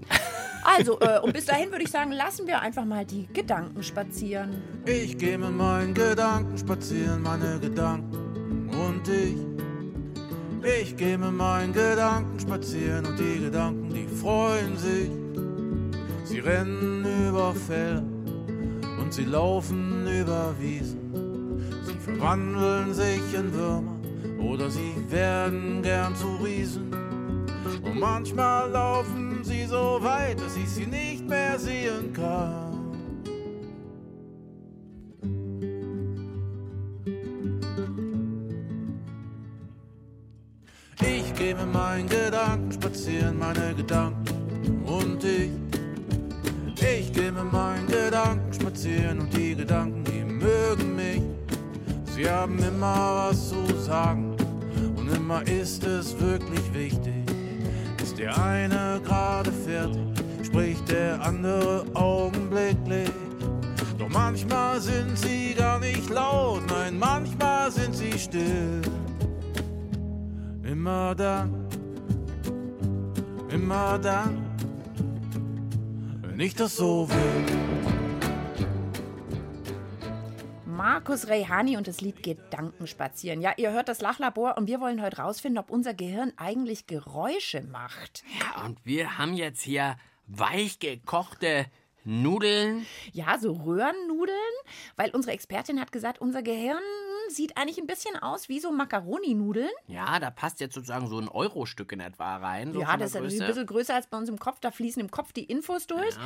Also, 0.63 0.97
äh, 1.01 1.19
und 1.19 1.33
bis 1.33 1.45
dahin 1.45 1.71
würde 1.71 1.83
ich 1.83 1.91
sagen, 1.91 2.11
lassen 2.11 2.47
wir 2.47 2.61
einfach 2.61 2.85
mal 2.85 3.05
die 3.05 3.27
Gedanken 3.27 3.83
spazieren. 3.83 4.61
Ich 4.85 5.17
gehe 5.17 5.37
mit 5.37 5.51
meinen 5.51 5.93
Gedanken 5.93 6.57
spazieren, 6.57 7.21
meine 7.21 7.59
Gedanken 7.59 8.69
und 8.69 9.07
ich. 9.07 9.58
Ich 10.61 10.97
gehe 10.97 11.17
mit 11.17 11.31
meinen 11.31 11.71
Gedanken 11.71 12.39
spazieren 12.39 13.05
und 13.05 13.17
die 13.17 13.39
Gedanken, 13.39 13.93
die 13.93 14.07
freuen 14.07 14.77
sich. 14.77 15.09
Sie 16.25 16.39
rennen 16.39 17.05
über 17.27 17.55
Felder 17.55 18.03
und 18.99 19.13
sie 19.13 19.25
laufen 19.25 20.05
über 20.07 20.53
Wiesen. 20.59 20.99
Sie 21.85 21.97
verwandeln 21.97 22.93
sich 22.93 23.33
in 23.33 23.53
Würmer 23.53 23.95
oder 24.39 24.69
sie 24.69 24.93
werden 25.09 25.81
gern 25.81 26.15
zu 26.15 26.27
Riesen. 26.43 26.93
Und 27.81 27.99
manchmal 27.99 28.69
laufen 28.69 29.39
sie 29.43 29.65
so 29.65 29.99
weit, 30.01 30.39
dass 30.39 30.55
ich 30.57 30.69
sie 30.69 30.85
nicht 30.85 31.27
mehr 31.27 31.57
sehen 31.57 32.13
kann. 32.13 32.68
Mit 41.69 41.77
meinen 41.77 42.09
Gedanken 42.09 42.71
spazieren, 42.71 43.37
meine 43.37 43.75
Gedanken 43.75 44.81
und 44.85 45.23
ich. 45.23 45.51
Ich 46.73 47.13
gehe 47.13 47.31
mit 47.31 47.51
meinen 47.51 47.85
Gedanken 47.85 48.51
spazieren 48.51 49.19
und 49.19 49.37
die 49.37 49.55
Gedanken, 49.55 50.03
die 50.03 50.23
mögen 50.23 50.95
mich. 50.95 51.21
Sie 52.15 52.27
haben 52.27 52.57
immer 52.57 53.29
was 53.29 53.49
zu 53.49 53.75
sagen 53.85 54.35
und 54.95 55.15
immer 55.15 55.43
ist 55.43 55.83
es 55.83 56.19
wirklich 56.19 56.73
wichtig. 56.73 57.23
Ist 58.01 58.17
der 58.17 58.35
eine 58.43 58.99
gerade 59.05 59.51
fertig, 59.51 60.01
spricht 60.43 60.89
der 60.89 61.21
andere 61.21 61.85
augenblicklich. 61.93 63.11
Doch 63.99 64.09
manchmal 64.09 64.81
sind 64.81 65.15
sie 65.19 65.53
gar 65.53 65.79
nicht 65.79 66.09
laut, 66.09 66.63
nein, 66.67 66.97
manchmal 66.97 67.69
sind 67.69 67.95
sie 67.95 68.17
still. 68.17 68.81
Immer 70.63 71.15
dann, 71.15 71.58
immer 73.69 73.99
dann, 73.99 74.49
wenn 76.23 76.39
ich 76.39 76.55
das 76.55 76.75
so 76.75 77.07
will. 77.07 77.45
Markus 80.65 81.27
Reyhani 81.27 81.77
und 81.77 81.87
das 81.87 82.01
Lied 82.01 82.23
Gedanken 82.23 82.87
spazieren. 82.87 83.41
Ja, 83.41 83.53
ihr 83.57 83.71
hört 83.71 83.87
das 83.87 84.01
Lachlabor 84.01 84.57
und 84.57 84.65
wir 84.65 84.81
wollen 84.81 85.03
heute 85.03 85.17
rausfinden, 85.17 85.59
ob 85.59 85.69
unser 85.69 85.93
Gehirn 85.93 86.33
eigentlich 86.35 86.87
Geräusche 86.87 87.61
macht. 87.61 88.23
Ja, 88.39 88.65
und 88.65 88.83
wir 88.85 89.19
haben 89.19 89.35
jetzt 89.35 89.61
hier 89.61 89.97
weich 90.25 90.79
gekochte 90.79 91.67
Nudeln. 92.03 92.85
Ja, 93.13 93.37
so 93.37 93.51
Röhrennudeln, 93.53 94.35
weil 94.95 95.09
unsere 95.11 95.33
Expertin 95.33 95.79
hat 95.79 95.91
gesagt, 95.91 96.19
unser 96.21 96.41
Gehirn 96.41 96.77
sieht 97.29 97.55
eigentlich 97.57 97.77
ein 97.77 97.85
bisschen 97.85 98.15
aus 98.15 98.49
wie 98.49 98.59
so 98.59 98.71
Macaroni-Nudeln. 98.71 99.69
Ja, 99.87 100.19
da 100.19 100.31
passt 100.31 100.59
jetzt 100.61 100.73
sozusagen 100.73 101.07
so 101.07 101.19
ein 101.19 101.29
Eurostück 101.29 101.91
in 101.91 101.99
etwa 101.99 102.37
rein. 102.37 102.73
So 102.73 102.81
ja, 102.81 102.97
das 102.97 103.07
ist 103.07 103.13
der 103.15 103.21
natürlich 103.21 103.41
ein 103.41 103.45
Größe. 103.45 103.53
bisschen 103.53 103.65
größer 103.67 103.93
als 103.95 104.07
bei 104.07 104.17
uns 104.17 104.29
im 104.29 104.39
Kopf. 104.39 104.59
Da 104.61 104.71
fließen 104.71 104.99
im 104.99 105.11
Kopf 105.11 105.31
die 105.33 105.43
Infos 105.43 105.85
durch. 105.85 106.15
Ja, 106.15 106.21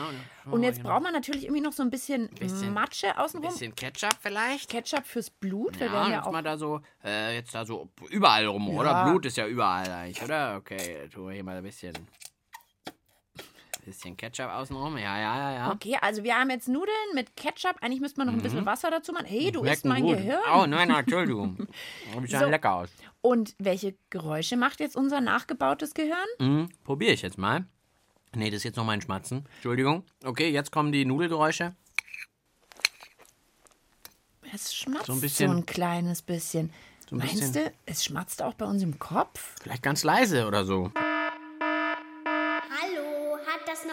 und- 0.45 0.53
und 0.53 0.63
jetzt 0.63 0.77
genau. 0.77 0.89
braucht 0.91 1.03
man 1.03 1.13
natürlich 1.13 1.43
irgendwie 1.43 1.61
noch 1.61 1.73
so 1.73 1.83
ein 1.83 1.89
bisschen, 1.89 2.29
Bisschen- 2.29 2.73
Matsche 2.73 3.17
außenrum. 3.17 3.49
Bisschen 3.51 3.75
Ketchup 3.75 4.15
vielleicht. 4.21 4.69
Ketchup 4.69 5.05
fürs 5.05 5.29
Blut. 5.29 5.77
Wir 5.79 5.87
Ja, 5.87 5.93
werden 5.93 6.05
und 6.05 6.11
ja 6.11 6.17
jetzt 6.19 6.27
auch 6.27 6.31
mal 6.31 6.41
da 6.43 6.57
so, 6.57 6.79
äh, 7.03 7.35
jetzt 7.35 7.53
da 7.53 7.65
so 7.65 7.89
überall 8.09 8.45
rum, 8.45 8.69
Ja. 8.71 8.79
oder? 8.79 9.03
Blut 9.05 9.25
ist 9.25 9.35
ja 9.35 9.45
überall 9.47 9.89
eigentlich, 9.91 10.21
oder? 10.23 10.55
Okay, 10.57 11.09
tun 11.09 11.27
wir 11.27 11.33
hier 11.33 11.43
mal 11.43 11.57
ein 11.57 11.63
bisschen, 11.63 11.93
bisschen 13.85 14.15
Ketchup 14.17 14.47
außenrum. 14.49 14.97
Ja, 14.97 15.19
ja, 15.19 15.37
ja, 15.37 15.51
ja. 15.53 15.71
Okay, 15.71 15.97
also 16.01 16.23
wir 16.23 16.35
haben 16.35 16.49
jetzt 16.49 16.67
Nudeln 16.67 16.95
mit 17.15 17.35
Ketchup. 17.35 17.75
Eigentlich 17.81 18.01
müsste 18.01 18.19
man 18.19 18.27
noch 18.27 18.33
ein 18.33 18.41
bisschen 18.41 18.65
Wasser 18.65 18.89
dazu 18.91 19.11
machen. 19.13 19.25
Hey, 19.25 19.51
du 19.51 19.63
isst 19.63 19.85
mein 19.85 20.03
Mhm. 20.03 20.07
gut. 20.07 20.17
Gehirn. 20.17 20.39
Oh, 20.53 20.65
nein, 20.65 20.87
nein, 20.87 20.99
Entschuldigung. 20.99 21.67
Sieht 22.21 22.29
ja 22.31 22.39
So. 22.39 22.45
lecker 22.49 22.73
aus. 22.73 22.89
Und 23.21 23.55
welche 23.59 23.95
Geräusche 24.09 24.57
macht 24.57 24.79
jetzt 24.79 24.95
unser 24.95 25.21
nachgebautes 25.21 25.93
Gehirn? 25.93 26.27
Mhm, 26.39 26.69
Probiere 26.83 27.13
ich 27.13 27.21
jetzt 27.21 27.37
mal. 27.37 27.65
Nee, 28.35 28.49
das 28.49 28.57
ist 28.57 28.63
jetzt 28.63 28.77
noch 28.77 28.85
mein 28.85 29.01
Schmatzen. 29.01 29.45
Entschuldigung. 29.55 30.03
Okay, 30.23 30.49
jetzt 30.49 30.71
kommen 30.71 30.91
die 30.91 31.05
Nudelgeräusche. 31.05 31.75
Es 34.53 34.73
schmatzt 34.75 35.07
So 35.07 35.13
so 35.13 35.13
ein 35.13 35.17
ein, 35.17 35.21
bisschen- 35.21 35.65
kleines 35.65 36.21
bisschen. 36.21 36.71
So 37.09 37.15
ein 37.15 37.19
Meinst 37.19 37.35
bisschen. 37.35 37.53
du, 37.65 37.71
es 37.85 38.03
schmatzt 38.05 38.41
auch 38.41 38.53
bei 38.53 38.65
uns 38.65 38.81
im 38.83 38.97
Kopf? 38.99 39.55
Vielleicht 39.61 39.83
ganz 39.83 40.03
leise 40.03 40.47
oder 40.47 40.63
so. 40.65 40.91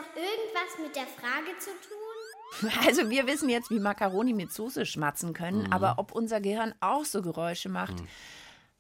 Noch 0.00 0.16
irgendwas 0.16 0.78
mit 0.82 0.96
der 0.96 1.06
Frage 1.06 1.56
zu 1.58 1.70
tun? 1.70 2.70
Also 2.86 3.08
wir 3.10 3.26
wissen 3.28 3.48
jetzt, 3.48 3.70
wie 3.70 3.78
Macaroni 3.78 4.32
mit 4.32 4.52
Soße 4.52 4.84
schmatzen 4.84 5.32
können, 5.34 5.64
Mhm. 5.64 5.72
aber 5.72 5.94
ob 5.98 6.10
unser 6.12 6.40
Gehirn 6.40 6.74
auch 6.80 7.04
so 7.04 7.22
Geräusche 7.22 7.68
macht, 7.68 7.94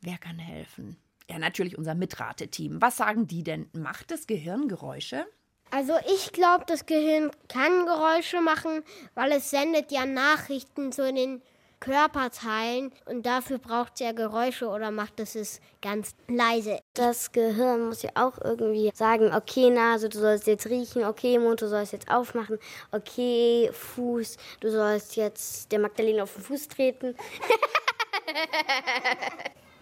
wer 0.00 0.18
kann 0.18 0.38
helfen? 0.40 0.96
Ja, 1.28 1.38
natürlich 1.38 1.78
unser 1.78 1.94
Mitrateteam. 1.94 2.82
Was 2.82 2.96
sagen 2.96 3.28
die 3.28 3.44
denn? 3.44 3.68
Macht 3.72 4.10
das 4.10 4.26
Gehirn 4.26 4.66
Geräusche? 4.66 5.24
Also 5.70 5.94
ich 6.12 6.32
glaube, 6.32 6.64
das 6.66 6.86
Gehirn 6.86 7.30
kann 7.48 7.86
Geräusche 7.86 8.40
machen, 8.40 8.82
weil 9.14 9.30
es 9.30 9.50
sendet 9.50 9.92
ja 9.92 10.04
Nachrichten 10.04 10.90
zu 10.90 11.12
den 11.12 11.40
Körperteilen 11.80 12.92
und 13.06 13.24
dafür 13.24 13.58
braucht 13.58 13.94
es 13.94 14.00
ja 14.00 14.12
Geräusche 14.12 14.68
oder 14.68 14.90
macht 14.90 15.18
es 15.18 15.34
es 15.34 15.60
ganz 15.82 16.14
leise. 16.28 16.80
Das 16.94 17.32
Gehirn 17.32 17.86
muss 17.86 18.02
ja 18.02 18.10
auch 18.14 18.38
irgendwie 18.42 18.90
sagen, 18.94 19.34
okay 19.34 19.70
Nase, 19.70 20.08
du 20.08 20.18
sollst 20.18 20.46
jetzt 20.46 20.66
riechen, 20.66 21.04
okay 21.04 21.38
Mund, 21.38 21.62
du 21.62 21.68
sollst 21.68 21.92
jetzt 21.92 22.10
aufmachen, 22.10 22.58
okay 22.92 23.70
Fuß, 23.72 24.36
du 24.60 24.70
sollst 24.70 25.16
jetzt 25.16 25.72
der 25.72 25.78
Magdalene 25.78 26.22
auf 26.22 26.34
den 26.34 26.42
Fuß 26.42 26.68
treten. 26.68 27.16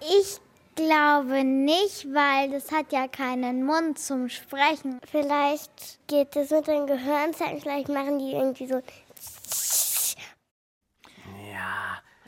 Ich 0.01 0.39
glaube 0.75 1.43
nicht, 1.45 2.07
weil 2.15 2.51
das 2.51 2.71
hat 2.71 2.93
ja 2.93 3.09
keinen 3.09 3.65
Mund 3.65 3.99
zum 3.99 4.29
Sprechen. 4.29 5.01
Vielleicht 5.11 5.99
geht 6.07 6.37
es 6.37 6.51
mit 6.51 6.67
den 6.69 6.87
Gehirnzellen, 6.87 7.61
vielleicht 7.61 7.89
machen 7.89 8.19
die 8.19 8.33
irgendwie 8.33 8.69
so. 8.69 8.81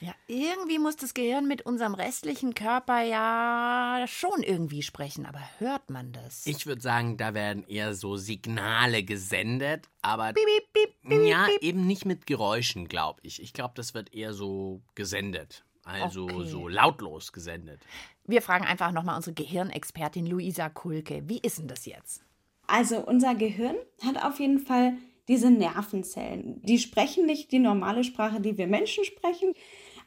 Ja. 0.01 0.15
Irgendwie 0.29 0.79
muss 0.79 0.97
das 0.97 1.13
Gehirn 1.15 1.47
mit 1.47 1.63
unserem 1.63 1.95
restlichen 1.95 2.55
Körper 2.55 3.03
ja 3.03 4.05
schon 4.09 4.43
irgendwie 4.43 4.83
sprechen, 4.83 5.27
aber 5.27 5.41
hört 5.59 5.91
man 5.91 6.13
das? 6.13 6.47
Ich 6.47 6.67
würde 6.67 6.81
sagen, 6.81 7.17
da 7.19 7.35
werden 7.35 7.65
eher 7.69 7.95
so 7.95 8.17
Signale 8.17 9.03
gesendet, 9.03 9.89
aber 10.03 10.33
Piep, 10.33 10.45
piep, 10.73 10.73
piep, 11.03 11.11
piep, 11.11 11.29
ja, 11.29 11.47
piep. 11.47 11.63
eben 11.63 11.87
nicht 11.87 12.07
mit 12.07 12.27
Geräuschen, 12.27 12.89
glaube 12.89 13.21
ich. 13.23 13.43
Ich 13.43 13.53
glaube, 13.53 13.75
das 13.77 13.93
wird 13.95 14.15
eher 14.15 14.33
so 14.33 14.81
gesendet. 14.95 15.65
Also 15.85 16.25
Okay. 16.25 16.47
so 16.49 16.69
lautlos 16.69 17.33
gesendet. 17.33 17.81
Wir 18.25 18.43
fragen 18.43 18.65
einfach 18.65 18.93
nochmal 18.93 19.17
unsere 19.17 19.35
Gehirnexpertin 19.35 20.27
Luisa 20.27 20.69
Kulke. 20.69 21.23
Wie 21.29 21.39
ist 21.39 21.59
denn 21.59 21.69
das 21.69 21.85
jetzt? 21.87 22.23
Also 22.67 22.99
unser 23.05 23.35
Gehirn 23.35 23.77
hat 24.05 24.23
auf 24.23 24.39
jeden 24.41 24.61
Fall 24.61 24.95
diese 25.27 25.51
Nervenzellen. 25.51 26.61
Die 26.63 26.79
sprechen 26.79 27.27
nicht 27.27 27.51
die 27.53 27.59
normale 27.59 28.05
Sprache, 28.05 28.41
die 28.41 28.57
wir 28.59 28.67
Menschen 28.67 29.05
sprechen, 29.05 29.55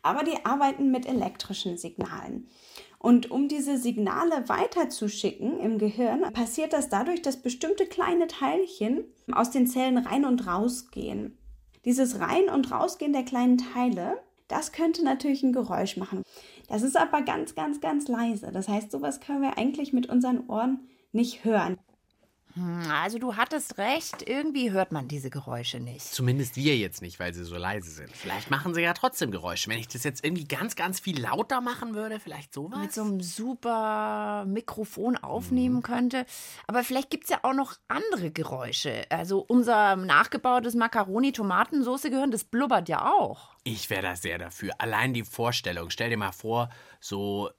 aber 0.04 0.24
die 0.24 0.46
arbeiten 0.46 0.92
mit 0.92 1.08
elektrischen 1.08 1.78
Signalen. 1.78 2.48
Und 3.00 3.32
um 3.32 3.48
diese 3.48 3.78
Signale 3.78 4.48
weiterzuschicken 4.48 5.60
im 5.60 5.78
Gehirn, 5.78 6.22
passiert 6.32 6.72
das 6.72 6.88
dadurch, 6.88 7.22
dass 7.22 7.42
bestimmte 7.42 7.86
kleine 7.86 8.28
Teilchen 8.28 9.04
aus 9.32 9.52
den 9.52 9.68
Zellen 9.68 9.98
rein 9.98 10.24
und 10.24 10.48
rausgehen. 10.48 11.38
Dieses 11.84 12.20
Rein- 12.22 12.50
und 12.50 12.72
Rausgehen 12.72 13.12
der 13.12 13.24
kleinen 13.24 13.58
Teile, 13.58 14.22
das 14.48 14.72
könnte 14.72 15.04
natürlich 15.04 15.44
ein 15.44 15.52
Geräusch 15.52 15.98
machen. 15.98 16.24
Das 16.70 16.82
ist 16.82 16.96
aber 16.96 17.22
ganz, 17.24 17.56
ganz, 17.56 17.82
ganz 17.82 18.08
leise. 18.08 18.52
Das 18.54 18.70
heißt, 18.70 18.92
sowas 18.92 19.20
können 19.20 19.42
wir 19.42 19.58
eigentlich 19.58 19.92
mit 19.92 20.08
unseren 20.08 20.48
Ohren 20.48 20.88
nicht 21.12 21.44
hören. 21.44 21.78
Hm, 22.56 22.90
Also 22.92 23.18
du 23.18 23.36
hattest 23.36 23.78
recht, 23.78 24.28
irgendwie 24.28 24.72
hört 24.72 24.92
man 24.92 25.08
diese 25.08 25.30
Geräusche 25.30 25.80
nicht. 25.80 26.06
Zumindest 26.06 26.56
wir 26.56 26.78
jetzt 26.78 27.02
nicht, 27.02 27.20
weil 27.20 27.34
sie 27.34 27.44
so 27.44 27.58
leise 27.58 27.90
sind. 27.90 28.12
Vielleicht 28.16 28.52
machen 28.52 28.74
sie 28.74 28.82
ja 28.82 28.94
trotzdem 28.94 29.32
Geräusche. 29.32 29.70
Wenn 29.70 29.80
ich 29.80 29.88
das 29.88 30.04
jetzt 30.04 30.24
irgendwie 30.24 30.46
ganz, 30.46 30.76
ganz 30.76 31.00
viel 31.00 31.20
lauter 31.20 31.62
machen 31.62 31.96
würde, 31.96 32.20
vielleicht 32.20 32.54
sowas? 32.54 32.80
Mit 32.80 32.94
so 32.94 33.02
einem 33.02 33.22
super 33.22 34.46
Mikrofon 34.46 35.18
aufnehmen 35.18 35.82
könnte. 35.82 36.26
Aber 36.68 36.84
vielleicht 36.84 37.10
gibt 37.10 37.24
es 37.26 37.30
ja 37.32 37.40
auch 37.44 37.54
noch 37.54 37.76
andere 37.88 38.32
Geräusche. 38.32 39.06
Also 39.10 39.40
unser 39.40 39.96
nachgebautes 39.96 40.76
Macaroni-Tomatensoße-Gehirn, 40.76 42.32
das 42.32 42.44
blubbert 42.44 42.90
ja 42.90 43.12
auch. 43.12 43.50
Ich 43.64 43.90
wäre 43.90 44.02
da 44.04 44.16
sehr 44.16 44.38
dafür. 44.38 44.74
Allein 44.78 45.14
die 45.14 45.24
Vorstellung. 45.24 45.90
Stell 45.90 46.10
dir 46.10 46.18
mal 46.18 46.32
vor, 46.32 46.70
so 47.00 47.50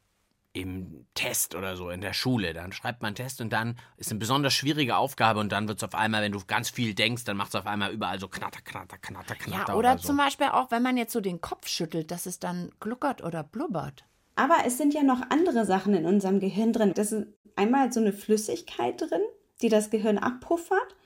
im 0.55 1.05
Test 1.15 1.57
oder 1.57 1.77
so 1.77 1.91
in 1.91 2.01
der 2.01 2.13
Schule. 2.13 2.55
Dann 2.55 2.73
schreibt 2.73 3.03
man 3.03 3.09
einen 3.09 3.17
Test 3.17 3.41
und 3.41 3.53
dann 3.53 3.77
ist 3.97 4.11
eine 4.11 4.21
besonders 4.21 4.55
schwierige 4.55 4.97
Aufgabe 4.97 5.41
und 5.41 5.51
dann 5.51 5.67
wird 5.69 5.79
es 5.79 5.85
auf 5.85 5.95
einmal, 5.95 6.23
wenn 6.23 6.33
du 6.33 6.41
ganz 6.47 6.71
viel 6.71 6.95
denkst, 6.95 7.25
dann 7.25 7.37
macht 7.37 7.49
es 7.49 7.57
auf 7.57 7.67
einmal 7.67 7.93
überall 7.93 8.21
so 8.21 8.29
knatter, 8.29 8.61
knatter, 8.63 8.97
knatter, 8.99 9.35
knatter. 9.35 9.73
Ja, 9.73 9.75
oder 9.75 9.99
so. 9.99 10.09
zum 10.09 10.17
Beispiel 10.17 10.47
auch, 10.47 10.71
wenn 10.71 10.83
man 10.83 10.97
jetzt 10.97 11.13
so 11.13 11.21
den 11.21 11.41
Kopf 11.41 11.67
schüttelt, 11.67 12.13
dass 12.13 12.27
es 12.27 12.39
dann 12.39 12.71
gluckert 12.79 13.23
oder 13.23 13.43
blubbert. 13.43 14.05
Aber 14.37 14.59
es 14.65 14.79
sind 14.79 14.95
ja 14.95 15.03
noch 15.03 15.23
andere 15.29 15.65
Sachen 15.67 15.93
in 15.93 16.07
unserem 16.07 16.39
Gehirn 16.39 16.73
drin. 16.73 16.93
Das 16.95 17.11
ist 17.11 17.27
einmal 17.57 17.93
so 17.93 18.01
eine 18.01 18.13
Flüssigkeit 18.13 19.01
drin, 19.01 19.23
die 19.61 19.69
das 19.69 19.91
Gehirn 19.91 20.19
abpuffert. 20.19 20.97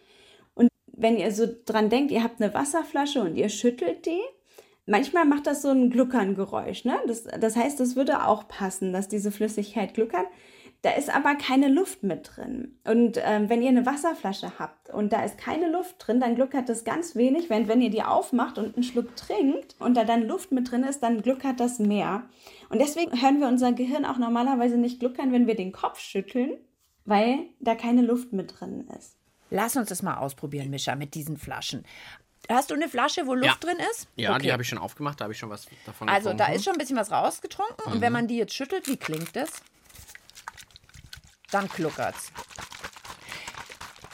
Und 0.55 0.69
wenn 0.87 1.17
ihr 1.17 1.33
so 1.33 1.47
dran 1.65 1.89
denkt, 1.89 2.11
ihr 2.11 2.23
habt 2.23 2.43
eine 2.43 2.53
Wasserflasche 2.53 3.23
und 3.23 3.37
ihr 3.37 3.49
schüttelt 3.49 4.05
die, 4.05 4.21
manchmal 4.89 5.25
macht 5.25 5.47
das 5.47 5.63
so 5.63 5.69
ein 5.69 5.91
Gluckerngeräusch. 5.91 6.85
Ne? 6.85 6.99
Das, 7.07 7.25
das 7.25 7.57
heißt, 7.57 7.79
das 7.79 7.95
würde 7.95 8.27
auch 8.27 8.49
passen, 8.49 8.93
dass 8.93 9.09
diese 9.09 9.31
Flüssigkeit 9.31 9.95
gluckert. 9.95 10.27
Da 10.83 10.93
ist 10.93 11.13
aber 11.13 11.35
keine 11.35 11.67
Luft 11.67 12.05
mit 12.05 12.31
drin. 12.37 12.79
Und 12.85 13.21
ähm, 13.25 13.49
wenn 13.49 13.63
ihr 13.63 13.69
eine 13.69 13.85
Wasserflasche 13.85 14.61
habt 14.61 14.91
und 14.91 15.13
da 15.13 15.25
ist 15.25 15.37
keine 15.37 15.69
Luft 15.69 15.97
drin, 15.99 16.21
dann 16.21 16.37
gluckert 16.37 16.69
das 16.69 16.85
ganz 16.85 17.17
wenig. 17.17 17.51
Während 17.51 17.67
wenn 17.67 17.83
ihr 17.83 17.91
die 17.91 18.05
aufmacht 18.05 18.59
und 18.59 18.77
einen 18.77 18.85
Schluck 18.85 19.17
trinkt 19.17 19.75
und 19.81 19.97
da 19.97 20.05
dann 20.05 20.23
Luft 20.23 20.53
mit 20.53 20.71
drin 20.71 20.85
ist, 20.85 21.01
dann 21.01 21.23
gluckert 21.23 21.59
das 21.59 21.81
mehr. 21.81 22.29
Und 22.69 22.81
deswegen 22.81 23.21
hören 23.21 23.41
wir 23.41 23.49
unser 23.49 23.73
Gehirn 23.73 24.05
auch 24.05 24.19
normalerweise 24.19 24.79
nicht 24.79 25.01
gluckern, 25.01 25.33
wenn 25.33 25.49
wir 25.49 25.57
den 25.57 25.73
Kopf 25.73 25.99
schütteln, 25.99 26.53
weil 27.05 27.39
da 27.59 27.75
keine 27.75 28.03
Luft 28.03 28.33
mit 28.33 28.61
drin 28.61 28.87
ist. 28.97 29.17
Lass 29.51 29.77
uns 29.77 29.89
das 29.89 30.03
mal 30.03 30.19
ausprobieren, 30.19 30.71
Mischa, 30.71 30.95
mit 30.95 31.15
diesen 31.15 31.39
Flaschen. 31.39 31.85
Hast 32.51 32.71
du 32.71 32.75
eine 32.75 32.89
Flasche, 32.89 33.27
wo 33.27 33.35
Luft 33.35 33.63
Ja. 33.65 33.71
drin 33.73 33.79
ist? 33.93 34.09
Ja, 34.17 34.31
Okay. 34.35 34.43
die 34.43 34.53
habe 34.53 34.63
ich 34.63 34.69
schon 34.69 34.79
aufgemacht, 34.79 35.21
da 35.21 35.25
habe 35.25 35.33
ich 35.33 35.39
schon 35.39 35.51
was 35.51 35.67
davon 35.85 36.09
Also 36.09 36.33
da 36.33 36.47
ist 36.47 36.65
schon 36.65 36.75
ein 36.75 36.79
bisschen 36.79 36.97
was 36.97 37.11
rausgetrunken. 37.11 37.85
Und 37.87 37.97
Mhm. 37.99 38.01
wenn 38.01 38.13
man 38.13 38.27
die 38.29 38.37
jetzt 38.39 38.55
schüttelt, 38.55 38.87
wie 38.89 38.97
klingt 38.97 39.35
das? 39.37 39.51
Dann 41.51 41.69
gluckert's. 41.69 42.31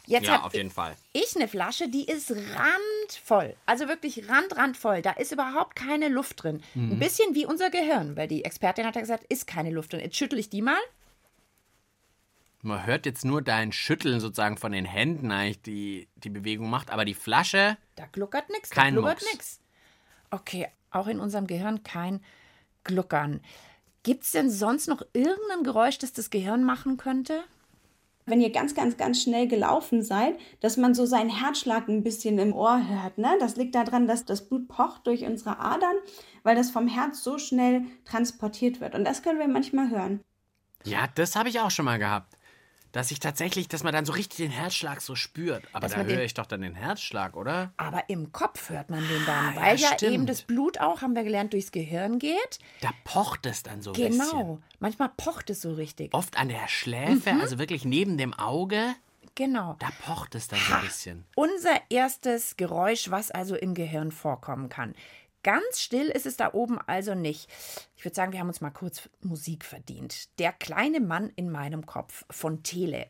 Jetzt 0.07 0.27
Ja, 0.27 0.43
auf 0.43 0.53
jeden 0.53 0.71
Fall. 0.71 0.95
ich 1.15 1.35
eine 1.35 1.49
Flasche, 1.49 1.89
die 1.89 2.05
ist 2.07 2.31
randvoll. 2.31 3.57
Also 3.65 3.89
wirklich 3.89 4.29
rand, 4.29 4.55
randvoll. 4.57 5.01
Da 5.01 5.13
ist 5.13 5.33
überhaupt 5.33 5.77
keine 5.77 6.09
Luft 6.09 6.43
drin. 6.43 6.63
Ein 6.75 6.89
Mhm. 6.91 6.99
bisschen 6.99 7.35
wie 7.35 7.47
unser 7.47 7.71
Gehirn, 7.71 8.15
weil 8.17 8.29
die 8.29 8.45
Expertin 8.45 8.87
hat 8.87 8.97
ja 8.97 9.01
gesagt, 9.01 9.25
ist 9.31 9.47
keine 9.47 9.71
Luft 9.71 9.93
drin. 9.93 10.01
Jetzt 10.01 10.17
schüttel 10.17 10.39
ich 10.39 10.51
die 10.51 10.61
mal. 10.63 10.77
Man 12.65 12.87
hört 12.87 13.05
jetzt 13.05 13.27
nur 13.27 13.43
dein 13.43 13.73
Schütteln 13.73 14.21
sozusagen 14.21 14.57
von 14.57 14.73
den 14.73 14.87
Händen 14.87 15.31
eigentlich, 15.31 15.61
die 15.61 16.09
die 16.17 16.31
Bewegung 16.31 16.71
macht, 16.71 16.91
aber 16.91 17.05
die 17.05 17.15
Flasche, 17.15 17.77
Da 17.95 18.07
gluckert 18.07 18.49
nichts, 18.49 18.71
da 18.71 18.91
nichts. 18.91 19.61
Okay, 20.31 20.69
auch 20.91 21.07
in 21.07 21.21
unserem 21.21 21.47
Gehirn 21.47 21.83
kein 21.83 22.21
Gluckern. 22.83 23.41
Gibt 24.03 24.25
es 24.25 24.33
denn 24.33 24.49
sonst 24.51 24.89
noch 24.89 25.03
irgendein 25.13 25.63
Geräusch, 25.63 25.99
das 25.99 26.15
das 26.15 26.31
Gehirn 26.31 26.65
machen 26.65 26.97
könnte? 26.97 27.45
Wenn 28.27 28.41
ihr 28.41 28.51
ganz, 28.51 28.75
ganz, 28.75 28.97
ganz 28.97 29.23
schnell 29.23 29.47
gelaufen 29.47 30.03
seid, 30.03 30.39
dass 30.61 30.79
man 30.79 30.95
so 30.95 31.05
seinen 31.05 31.29
Herzschlag 31.29 31.89
ein 31.89 32.03
bisschen 32.03 32.39
im 32.39 32.55
Ohr 32.55 32.89
hört. 32.89 33.19
Ne? 33.19 33.37
Das 33.41 33.57
liegt 33.57 33.75
daran, 33.75 34.07
dass 34.07 34.25
das 34.25 34.49
Blut 34.49 34.69
pocht 34.69 35.07
durch 35.07 35.25
unsere 35.25 35.59
Adern, 35.59 35.97
weil 36.43 36.57
das 36.57 36.71
vom 36.71 36.89
Herz 36.89 37.23
so 37.23 37.37
schnell 37.37 37.85
transportiert 38.07 38.81
wird. 38.81 38.95
Und 38.95 39.05
das 39.05 39.23
können 39.23 39.39
wir 39.39 39.49
manchmal 39.49 39.91
hören. 39.91 40.21
ja, 40.85 41.07
das 41.15 41.37
habe 41.37 41.51
ich 41.51 41.61
auch 41.61 41.71
schon 41.71 41.85
mal 41.85 41.99
gehabt. 41.99 42.34
Dass 42.95 43.11
ich 43.11 43.19
tatsächlich, 43.19 43.67
dass 43.67 43.83
man 43.83 43.93
dann 43.93 44.05
so 44.07 44.13
richtig 44.13 44.37
den 44.39 44.53
Herzschlag 44.53 45.01
so 45.01 45.17
spürt. 45.17 45.65
Aber 45.73 45.89
Dass 45.89 45.95
da 45.97 46.03
höre 46.05 46.23
ich 46.23 46.33
doch 46.33 46.47
dann 46.47 46.61
den 46.63 46.77
Herzschlag, 46.77 47.37
oder? 47.37 47.73
Aber 47.77 48.09
im 48.09 48.31
Kopf 48.33 48.71
hört 48.71 48.89
man 48.89 49.01
den 49.09 49.27
dann, 49.27 49.49
Ah, 49.49 49.53
ja, 49.55 49.61
weil 49.63 49.77
ja, 49.79 49.89
stimmt. 49.95 50.13
eben 50.13 50.27
das 50.27 50.43
Blut 50.43 50.79
auch, 50.79 51.03
haben 51.03 51.15
wir 51.17 51.25
gelernt, 51.25 51.53
durchs 51.53 51.73
Gehirn 51.73 52.21
geht. 52.21 52.61
Da 52.83 52.91
pocht 53.03 53.47
es 53.47 53.65
dann 53.65 53.83
so 53.83 53.93
ein 53.93 54.01
bisschen. 54.01 54.19
Genau. 54.31 54.59
Manchmal 54.79 55.11
pocht 55.17 55.51
es 55.51 55.61
so 55.61 55.73
richtig. 55.73 56.15
Oft 56.15 56.39
an 56.39 56.49
der 56.49 56.69
Schläfe, 56.69 57.33
Mhm. 57.35 57.41
also 57.41 57.59
wirklich 57.59 57.85
neben 57.85 58.17
dem 58.17 58.33
Auge, 58.33 58.95
Genau. 59.35 59.75
da 59.81 59.89
pocht 60.07 60.37
es 60.37 60.47
dann 60.47 60.61
so 60.61 60.75
ein 60.75 60.83
bisschen. 60.83 61.25
Unser 61.35 61.81
erstes 61.91 62.57
Geräusch, 62.57 63.11
was 63.11 63.33
also 63.33 63.57
im 63.57 63.75
Gehirn 63.75 64.13
vorkommen 64.13 64.69
kann. 64.69 64.95
Ganz 65.45 65.81
still 65.81 66.09
ist 66.09 66.27
es 66.27 66.37
da 66.37 66.55
oben 66.55 66.79
also 66.87 67.15
nicht. 67.15 67.49
Ich 67.97 68.05
würde 68.05 68.15
sagen, 68.15 68.33
wir 68.33 68.41
haben 68.41 68.49
uns 68.49 68.63
mal 68.63 68.71
kurz 68.71 69.09
Musik 69.21 69.65
verdient. 69.65 70.39
Der 70.41 70.53
kleine 70.53 71.01
Mann 71.01 71.31
in 71.37 71.51
meinem 71.51 71.87
Kopf 71.87 72.25
von 72.31 72.63
Tele. 72.63 73.07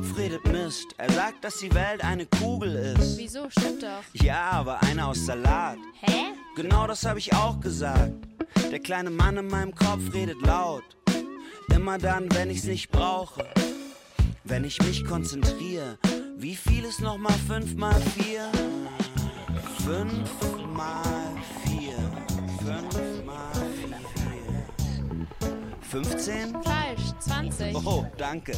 Kopf 0.00 0.16
redet 0.16 0.46
Mist. 0.50 0.94
Er 0.96 1.12
sagt, 1.12 1.44
dass 1.44 1.58
die 1.58 1.74
Welt 1.74 2.02
eine 2.02 2.24
Kugel 2.24 2.74
ist. 2.74 3.18
Wieso? 3.18 3.50
Stimmt 3.50 3.82
doch. 3.82 4.02
Ja, 4.14 4.50
aber 4.52 4.82
eine 4.82 5.06
aus 5.06 5.26
Salat. 5.26 5.76
Hä? 6.00 6.32
Genau 6.56 6.86
das 6.86 7.04
habe 7.04 7.18
ich 7.18 7.34
auch 7.34 7.60
gesagt. 7.60 8.14
Der 8.72 8.78
kleine 8.78 9.10
Mann 9.10 9.36
in 9.36 9.48
meinem 9.48 9.74
Kopf 9.74 10.14
redet 10.14 10.40
laut. 10.40 10.84
Immer 11.68 11.98
dann, 11.98 12.34
wenn 12.34 12.48
ich's 12.48 12.64
nicht 12.64 12.90
brauche. 12.90 13.46
Wenn 14.44 14.64
ich 14.64 14.80
mich 14.80 15.04
konzentriere. 15.04 15.98
Wie 16.38 16.56
viel 16.56 16.86
ist 16.86 17.02
nochmal 17.02 17.36
fünf 17.46 17.74
mal 17.74 18.00
vier? 18.16 18.50
Fünf 19.84 20.30
mal 20.74 21.36
vier. 21.66 21.98
Fünf 22.64 23.24
mal 23.26 23.52
vier. 23.74 23.98
15? 25.90 26.56
Falsch, 26.62 27.12
20. 27.18 27.76
Oh, 27.84 28.06
danke. 28.16 28.52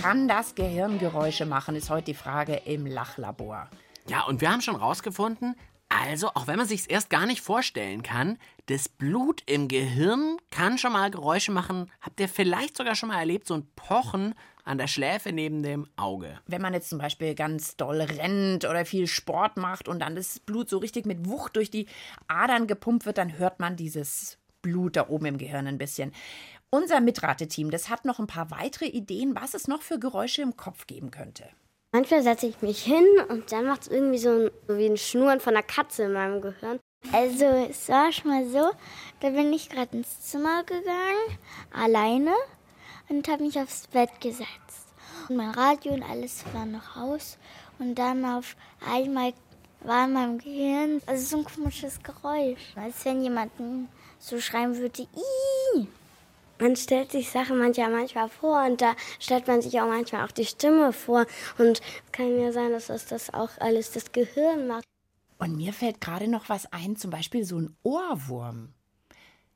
Kann 0.00 0.28
das 0.28 0.54
Gehirn 0.54 0.98
Geräusche 0.98 1.46
machen, 1.46 1.74
ist 1.74 1.90
heute 1.90 2.06
die 2.06 2.14
Frage 2.14 2.54
im 2.64 2.86
Lachlabor. 2.86 3.68
Ja, 4.08 4.22
und 4.24 4.40
wir 4.40 4.52
haben 4.52 4.60
schon 4.60 4.76
rausgefunden, 4.76 5.56
also, 5.88 6.28
auch 6.34 6.46
wenn 6.46 6.58
man 6.58 6.66
sich 6.66 6.90
erst 6.90 7.10
gar 7.10 7.26
nicht 7.26 7.40
vorstellen 7.40 8.02
kann, 8.02 8.38
das 8.66 8.88
Blut 8.88 9.42
im 9.46 9.68
Gehirn 9.68 10.36
kann 10.50 10.78
schon 10.78 10.92
mal 10.92 11.10
Geräusche 11.10 11.52
machen. 11.52 11.90
Habt 12.00 12.18
ihr 12.18 12.28
vielleicht 12.28 12.76
sogar 12.76 12.96
schon 12.96 13.08
mal 13.08 13.20
erlebt, 13.20 13.46
so 13.46 13.54
ein 13.54 13.68
Pochen 13.76 14.34
an 14.64 14.78
der 14.78 14.88
Schläfe 14.88 15.32
neben 15.32 15.62
dem 15.62 15.88
Auge? 15.96 16.40
Wenn 16.46 16.60
man 16.60 16.74
jetzt 16.74 16.90
zum 16.90 16.98
Beispiel 16.98 17.36
ganz 17.36 17.76
doll 17.76 18.00
rennt 18.00 18.64
oder 18.64 18.84
viel 18.84 19.06
Sport 19.06 19.56
macht 19.56 19.86
und 19.86 20.00
dann 20.00 20.16
das 20.16 20.40
Blut 20.40 20.68
so 20.68 20.78
richtig 20.78 21.06
mit 21.06 21.26
Wucht 21.26 21.54
durch 21.54 21.70
die 21.70 21.86
Adern 22.26 22.66
gepumpt 22.66 23.06
wird, 23.06 23.18
dann 23.18 23.38
hört 23.38 23.60
man 23.60 23.76
dieses 23.76 24.38
Blut 24.66 24.96
da 24.96 25.08
oben 25.08 25.26
im 25.26 25.38
Gehirn 25.38 25.68
ein 25.68 25.78
bisschen. 25.78 26.12
Unser 26.70 27.00
Mitrateteam, 27.00 27.70
das 27.70 27.88
hat 27.88 28.04
noch 28.04 28.18
ein 28.18 28.26
paar 28.26 28.50
weitere 28.50 28.86
Ideen, 28.86 29.36
was 29.36 29.54
es 29.54 29.68
noch 29.68 29.82
für 29.82 30.00
Geräusche 30.00 30.42
im 30.42 30.56
Kopf 30.56 30.88
geben 30.88 31.12
könnte. 31.12 31.44
Manchmal 31.92 32.24
setze 32.24 32.48
ich 32.48 32.60
mich 32.62 32.82
hin 32.82 33.06
und 33.28 33.52
dann 33.52 33.66
macht 33.66 33.82
es 33.82 33.88
irgendwie 33.88 34.18
so, 34.18 34.30
ein, 34.30 34.50
so 34.66 34.76
wie 34.76 34.86
ein 34.86 34.96
Schnurren 34.96 35.38
von 35.38 35.54
einer 35.54 35.62
Katze 35.62 36.02
in 36.02 36.12
meinem 36.12 36.40
Gehirn. 36.40 36.80
Also 37.12 37.44
es 37.44 37.88
war 37.88 38.10
schon 38.10 38.30
mal 38.32 38.48
so, 38.48 38.72
da 39.20 39.30
bin 39.30 39.52
ich 39.52 39.68
gerade 39.68 39.96
ins 39.96 40.20
Zimmer 40.22 40.64
gegangen, 40.64 41.38
alleine 41.72 42.34
und 43.08 43.28
habe 43.28 43.44
mich 43.44 43.58
aufs 43.60 43.86
Bett 43.86 44.20
gesetzt. 44.20 44.88
Und 45.28 45.36
mein 45.36 45.50
Radio 45.50 45.92
und 45.92 46.02
alles 46.02 46.44
war 46.52 46.66
noch 46.66 46.96
aus 46.96 47.38
und 47.78 47.94
dann 47.94 48.24
auf 48.24 48.56
einmal 48.92 49.32
war 49.80 50.06
in 50.06 50.12
meinem 50.14 50.38
Gehirn 50.38 51.00
also 51.06 51.24
so 51.24 51.38
ein 51.38 51.44
komisches 51.44 52.02
Geräusch, 52.02 52.74
als 52.74 53.04
wenn 53.04 53.22
jemand 53.22 53.52
so 54.18 54.40
schreien 54.40 54.76
würde, 54.76 55.02
Ih! 55.02 55.86
Man 56.58 56.74
stellt 56.74 57.12
sich 57.12 57.30
Sachen 57.30 57.58
manchmal 57.58 57.90
manchmal 57.90 58.30
vor 58.30 58.64
und 58.64 58.80
da 58.80 58.94
stellt 59.20 59.46
man 59.46 59.60
sich 59.60 59.78
auch 59.80 59.88
manchmal 59.88 60.24
auch 60.24 60.30
die 60.32 60.46
Stimme 60.46 60.92
vor. 60.94 61.26
Und 61.58 61.80
es 62.06 62.12
kann 62.12 62.40
ja 62.40 62.50
sein, 62.50 62.70
dass 62.72 62.86
das, 62.86 63.04
das 63.06 63.34
auch 63.34 63.50
alles 63.60 63.92
das 63.92 64.12
Gehirn 64.12 64.66
macht. 64.66 64.84
Und 65.38 65.56
mir 65.56 65.74
fällt 65.74 66.00
gerade 66.00 66.28
noch 66.28 66.48
was 66.48 66.72
ein, 66.72 66.96
zum 66.96 67.10
Beispiel 67.10 67.44
so 67.44 67.58
ein 67.58 67.76
Ohrwurm. 67.82 68.72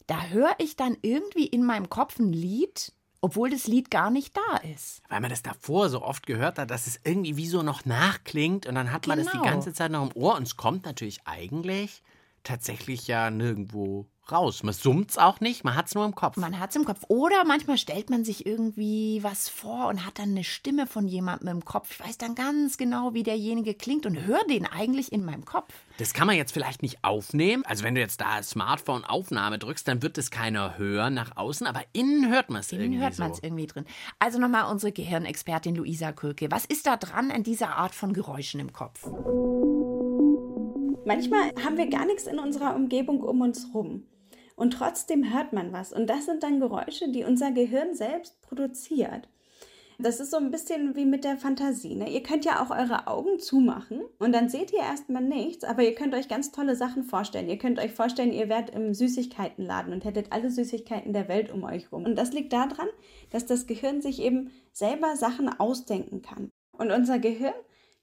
Da 0.07 0.25
höre 0.27 0.55
ich 0.59 0.77
dann 0.77 0.96
irgendwie 1.01 1.46
in 1.46 1.64
meinem 1.64 1.88
Kopf 1.88 2.18
ein 2.18 2.35
Lied, 2.35 2.92
obwohl 3.23 3.49
das 3.49 3.66
Lied 3.66 3.90
gar 3.90 4.11
nicht 4.11 4.37
da 4.37 4.57
ist. 4.75 5.01
Weil 5.09 5.20
man 5.20 5.31
das 5.31 5.42
davor 5.42 5.88
so 5.88 6.03
oft 6.03 6.27
gehört 6.27 6.59
hat, 6.59 6.70
dass 6.70 6.87
es 6.87 7.01
irgendwie 7.05 7.38
wie 7.38 7.46
so 7.49 7.62
noch 7.62 7.87
nachklingt 7.87 8.66
und 8.66 8.75
dann 8.75 8.92
hat 8.92 9.07
man 9.07 9.16
das 9.18 9.29
die 9.29 9.33
Genau. 9.38 9.44
ganze 9.44 9.73
Zeit 9.73 9.90
noch 9.90 10.03
im 10.11 10.14
Ohr 10.23 10.35
und 10.37 10.42
es 10.42 10.57
kommt 10.59 10.85
natürlich 10.85 11.20
eigentlich 11.25 12.03
tatsächlich 12.44 13.07
ja 13.07 13.31
nirgendwo 13.31 14.09
raus. 14.31 14.62
Man 14.62 14.74
summt's 14.74 15.18
auch 15.18 15.40
nicht, 15.40 15.64
man 15.64 15.74
hat's 15.74 15.94
nur 15.94 16.05
im 16.05 16.14
Kopf. 16.14 16.37
Man 16.37 16.59
hat's 16.59 16.76
im 16.76 16.85
Kopf. 16.85 17.00
Oder 17.09 17.44
manchmal 17.44 17.79
stellt 17.79 18.11
man 18.11 18.24
sich 18.24 18.46
irgendwie 18.46 19.22
was 19.22 19.48
vor 19.48 19.88
und 19.88 20.07
hat 20.07 20.18
dann 20.18 20.31
eine 20.31 20.44
Stimme 20.44 20.87
von 20.87 21.07
jemandem 21.07 21.48
im 21.48 21.64
Kopf. 21.64 21.90
Ich 21.92 22.07
weiß 22.07 22.18
dann 22.18 22.35
ganz 22.35 22.76
genau, 22.79 23.14
wie 23.14 23.22
derjenige 23.22 23.74
klingt 23.74 24.07
und 24.07 24.26
höre 24.26 24.44
den 24.48 24.66
eigentlich 24.66 25.12
in 25.12 25.24
meinem 25.24 25.44
Kopf. 25.44 25.72
Das 25.98 26.14
kann 26.14 26.26
man 26.26 26.37
jetzt 26.37 26.53
vielleicht 26.53 26.83
nicht 26.83 27.03
aufnehmen. 27.03 27.64
Also 27.66 27.85
wenn 27.85 27.94
du 27.94 28.00
jetzt 28.00 28.20
da 28.20 28.42
Smartphone 28.42 29.05
Aufnahme 29.05 29.59
drückst, 29.59 29.87
dann 29.87 30.03
wird 30.03 30.16
es 30.18 30.31
keiner 30.31 30.79
hören 30.79 31.14
nach 31.14 31.37
außen, 31.37 31.66
aber 31.66 31.83
innen 31.92 32.31
hört 32.31 32.50
man 32.50 32.61
es 32.61 32.72
irgendwie 32.72 32.94
Innen 32.94 33.03
hört 33.03 33.14
so. 33.14 33.22
man 33.22 33.33
es 33.33 33.42
irgendwie 33.42 33.66
drin. 33.66 33.85
Also 34.18 34.38
nochmal 34.38 34.70
unsere 34.70 34.92
Gehirnexpertin 34.92 35.74
Luisa 35.74 36.12
Köke. 36.12 36.50
Was 36.50 36.64
ist 36.64 36.87
da 36.87 36.96
dran 36.96 37.31
an 37.31 37.42
dieser 37.42 37.76
Art 37.76 37.94
von 37.94 38.12
Geräuschen 38.12 38.61
im 38.61 38.72
Kopf? 38.72 39.07
Manchmal 41.11 41.51
haben 41.64 41.77
wir 41.77 41.88
gar 41.88 42.07
nichts 42.07 42.29
in 42.29 42.38
unserer 42.38 42.77
Umgebung 42.77 43.20
um 43.25 43.40
uns 43.40 43.75
rum. 43.75 44.07
Und 44.55 44.75
trotzdem 44.75 45.35
hört 45.35 45.53
man 45.53 45.73
was. 45.73 45.92
Und 45.92 46.09
das 46.09 46.27
sind 46.27 46.44
dann 46.44 46.61
Geräusche, 46.61 47.11
die 47.11 47.25
unser 47.25 47.51
Gehirn 47.51 47.94
selbst 47.94 48.40
produziert. 48.42 49.29
Das 49.99 50.20
ist 50.20 50.31
so 50.31 50.37
ein 50.37 50.53
bisschen 50.53 50.94
wie 50.94 51.07
mit 51.07 51.25
der 51.25 51.37
Fantasie. 51.37 51.96
Ne? 51.96 52.09
Ihr 52.09 52.23
könnt 52.23 52.44
ja 52.44 52.62
auch 52.62 52.70
eure 52.70 53.09
Augen 53.09 53.40
zumachen 53.40 54.03
und 54.20 54.33
dann 54.33 54.49
seht 54.49 54.73
ihr 54.73 54.79
erstmal 54.79 55.25
nichts, 55.25 55.64
aber 55.64 55.83
ihr 55.83 55.96
könnt 55.96 56.14
euch 56.14 56.29
ganz 56.29 56.53
tolle 56.53 56.77
Sachen 56.77 57.03
vorstellen. 57.03 57.49
Ihr 57.49 57.59
könnt 57.59 57.81
euch 57.81 57.90
vorstellen, 57.90 58.33
ihr 58.33 58.49
wärt 58.49 58.70
im 58.70 58.94
Süßigkeitenladen 58.94 59.92
und 59.92 60.05
hättet 60.05 60.31
alle 60.31 60.49
Süßigkeiten 60.49 61.12
der 61.12 61.27
Welt 61.27 61.51
um 61.51 61.64
euch 61.64 61.90
rum. 61.90 62.05
Und 62.05 62.14
das 62.14 62.33
liegt 62.33 62.53
daran, 62.53 62.88
dass 63.31 63.46
das 63.46 63.66
Gehirn 63.66 64.01
sich 64.01 64.23
eben 64.23 64.53
selber 64.73 65.16
Sachen 65.16 65.49
ausdenken 65.49 66.23
kann. 66.23 66.51
Und 66.79 66.92
unser 66.92 67.18
Gehirn 67.18 67.55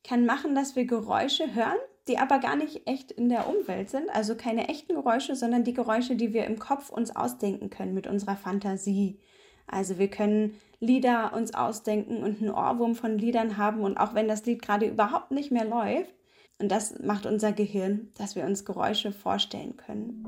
kann 0.03 0.25
machen, 0.25 0.55
dass 0.55 0.75
wir 0.75 0.85
Geräusche 0.85 1.55
hören, 1.55 1.79
die 2.07 2.17
aber 2.17 2.39
gar 2.39 2.55
nicht 2.55 2.87
echt 2.87 3.11
in 3.11 3.29
der 3.29 3.47
Umwelt 3.47 3.89
sind. 3.89 4.09
Also 4.09 4.35
keine 4.35 4.69
echten 4.69 4.95
Geräusche, 4.95 5.35
sondern 5.35 5.63
die 5.63 5.73
Geräusche, 5.73 6.15
die 6.15 6.33
wir 6.33 6.45
im 6.45 6.59
Kopf 6.59 6.89
uns 6.89 7.15
ausdenken 7.15 7.69
können 7.69 7.93
mit 7.93 8.07
unserer 8.07 8.35
Fantasie. 8.35 9.19
Also 9.67 9.97
wir 9.97 10.09
können 10.09 10.55
Lieder 10.79 11.33
uns 11.33 11.53
ausdenken 11.53 12.23
und 12.23 12.41
einen 12.41 12.51
Ohrwurm 12.51 12.95
von 12.95 13.17
Liedern 13.17 13.57
haben 13.57 13.81
und 13.81 13.97
auch 13.97 14.13
wenn 14.13 14.27
das 14.27 14.45
Lied 14.45 14.61
gerade 14.61 14.85
überhaupt 14.85 15.31
nicht 15.31 15.51
mehr 15.51 15.65
läuft, 15.65 16.13
und 16.59 16.71
das 16.71 16.99
macht 16.99 17.27
unser 17.27 17.51
Gehirn, 17.51 18.09
dass 18.17 18.35
wir 18.35 18.43
uns 18.43 18.65
Geräusche 18.65 19.11
vorstellen 19.11 19.77
können. 19.77 20.23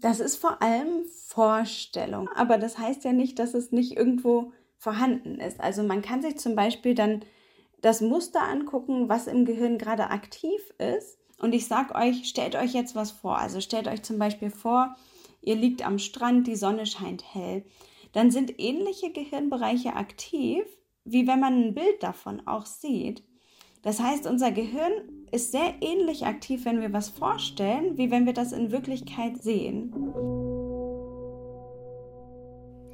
Das 0.00 0.20
ist 0.20 0.36
vor 0.36 0.60
allem 0.60 1.04
Vorstellung, 1.28 2.28
aber 2.34 2.58
das 2.58 2.76
heißt 2.76 3.04
ja 3.04 3.12
nicht, 3.12 3.38
dass 3.38 3.54
es 3.54 3.72
nicht 3.72 3.96
irgendwo 3.96 4.52
vorhanden 4.82 5.36
ist. 5.36 5.60
Also 5.60 5.84
man 5.84 6.02
kann 6.02 6.22
sich 6.22 6.38
zum 6.38 6.56
Beispiel 6.56 6.96
dann 6.96 7.24
das 7.82 8.00
Muster 8.00 8.42
angucken, 8.42 9.08
was 9.08 9.28
im 9.28 9.44
Gehirn 9.44 9.78
gerade 9.78 10.10
aktiv 10.10 10.60
ist. 10.78 11.18
Und 11.38 11.54
ich 11.54 11.68
sag 11.68 11.94
euch, 11.94 12.28
stellt 12.28 12.56
euch 12.56 12.74
jetzt 12.74 12.96
was 12.96 13.12
vor. 13.12 13.38
Also 13.38 13.60
stellt 13.60 13.86
euch 13.86 14.02
zum 14.02 14.18
Beispiel 14.18 14.50
vor, 14.50 14.96
ihr 15.40 15.54
liegt 15.54 15.86
am 15.86 16.00
Strand, 16.00 16.48
die 16.48 16.56
Sonne 16.56 16.86
scheint 16.86 17.22
hell. 17.32 17.64
Dann 18.12 18.32
sind 18.32 18.58
ähnliche 18.58 19.12
Gehirnbereiche 19.12 19.94
aktiv, 19.94 20.64
wie 21.04 21.28
wenn 21.28 21.38
man 21.38 21.62
ein 21.62 21.74
Bild 21.74 22.02
davon 22.02 22.44
auch 22.48 22.66
sieht. 22.66 23.22
Das 23.82 24.00
heißt, 24.00 24.26
unser 24.26 24.50
Gehirn 24.50 24.92
ist 25.30 25.52
sehr 25.52 25.74
ähnlich 25.80 26.26
aktiv, 26.26 26.64
wenn 26.64 26.80
wir 26.80 26.92
was 26.92 27.08
vorstellen, 27.08 27.98
wie 27.98 28.10
wenn 28.10 28.26
wir 28.26 28.32
das 28.32 28.50
in 28.50 28.72
Wirklichkeit 28.72 29.40
sehen. 29.42 29.92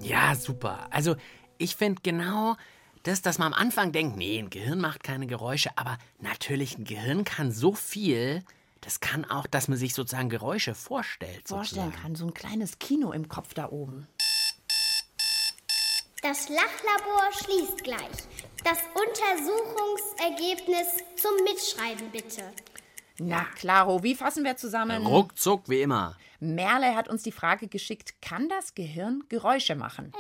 Ja, 0.02 0.34
super. 0.34 0.86
Also 0.90 1.16
ich 1.58 1.76
finde 1.76 2.00
genau 2.02 2.56
das, 3.02 3.22
dass 3.22 3.38
man 3.38 3.52
am 3.52 3.60
Anfang 3.60 3.92
denkt, 3.92 4.16
nee, 4.16 4.38
ein 4.38 4.50
Gehirn 4.50 4.80
macht 4.80 5.02
keine 5.02 5.26
Geräusche, 5.26 5.70
aber 5.76 5.98
natürlich, 6.20 6.78
ein 6.78 6.84
Gehirn 6.84 7.24
kann 7.24 7.52
so 7.52 7.72
viel. 7.72 8.44
Das 8.80 9.00
kann 9.00 9.24
auch, 9.24 9.46
dass 9.46 9.68
man 9.68 9.76
sich 9.76 9.94
sozusagen 9.94 10.28
Geräusche 10.28 10.74
vorstellt. 10.74 11.48
Vorstellen 11.48 11.86
sozusagen. 11.86 12.02
kann, 12.02 12.14
so 12.16 12.26
ein 12.26 12.34
kleines 12.34 12.78
Kino 12.78 13.12
im 13.12 13.28
Kopf 13.28 13.54
da 13.54 13.70
oben. 13.70 14.06
Das 16.22 16.48
Lachlabor 16.48 17.30
schließt 17.32 17.84
gleich. 17.84 18.00
Das 18.64 18.78
Untersuchungsergebnis 18.94 20.88
zum 21.16 21.32
Mitschreiben 21.44 22.10
bitte. 22.10 22.42
Na, 23.20 23.44
Claro, 23.56 24.02
wie 24.02 24.14
fassen 24.14 24.44
wir 24.44 24.56
zusammen? 24.56 25.06
Ruckzuck 25.06 25.68
wie 25.68 25.82
immer. 25.82 26.16
Merle 26.40 26.94
hat 26.94 27.08
uns 27.08 27.24
die 27.24 27.32
Frage 27.32 27.66
geschickt, 27.66 28.22
kann 28.22 28.48
das 28.48 28.74
Gehirn 28.74 29.24
Geräusche 29.28 29.74
machen? 29.74 30.12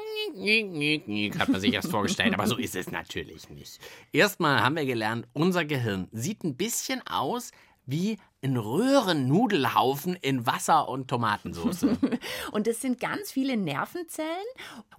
Hat 1.38 1.48
man 1.48 1.60
sich 1.60 1.72
erst 1.72 1.90
vorgestellt, 1.90 2.34
aber 2.34 2.46
so 2.48 2.56
ist 2.56 2.74
es 2.74 2.90
natürlich 2.90 3.48
nicht. 3.50 3.78
Erstmal 4.12 4.60
haben 4.62 4.74
wir 4.74 4.84
gelernt, 4.84 5.28
unser 5.32 5.64
Gehirn 5.64 6.08
sieht 6.10 6.42
ein 6.42 6.56
bisschen 6.56 7.06
aus 7.06 7.52
wie 7.86 8.18
ein 8.42 8.56
Röhrennudelhaufen 8.56 10.14
in 10.14 10.46
Wasser 10.46 10.88
und 10.88 11.08
Tomatensauce. 11.08 11.86
Und 12.52 12.68
es 12.68 12.80
sind 12.80 13.00
ganz 13.00 13.32
viele 13.32 13.56
Nervenzellen 13.56 14.28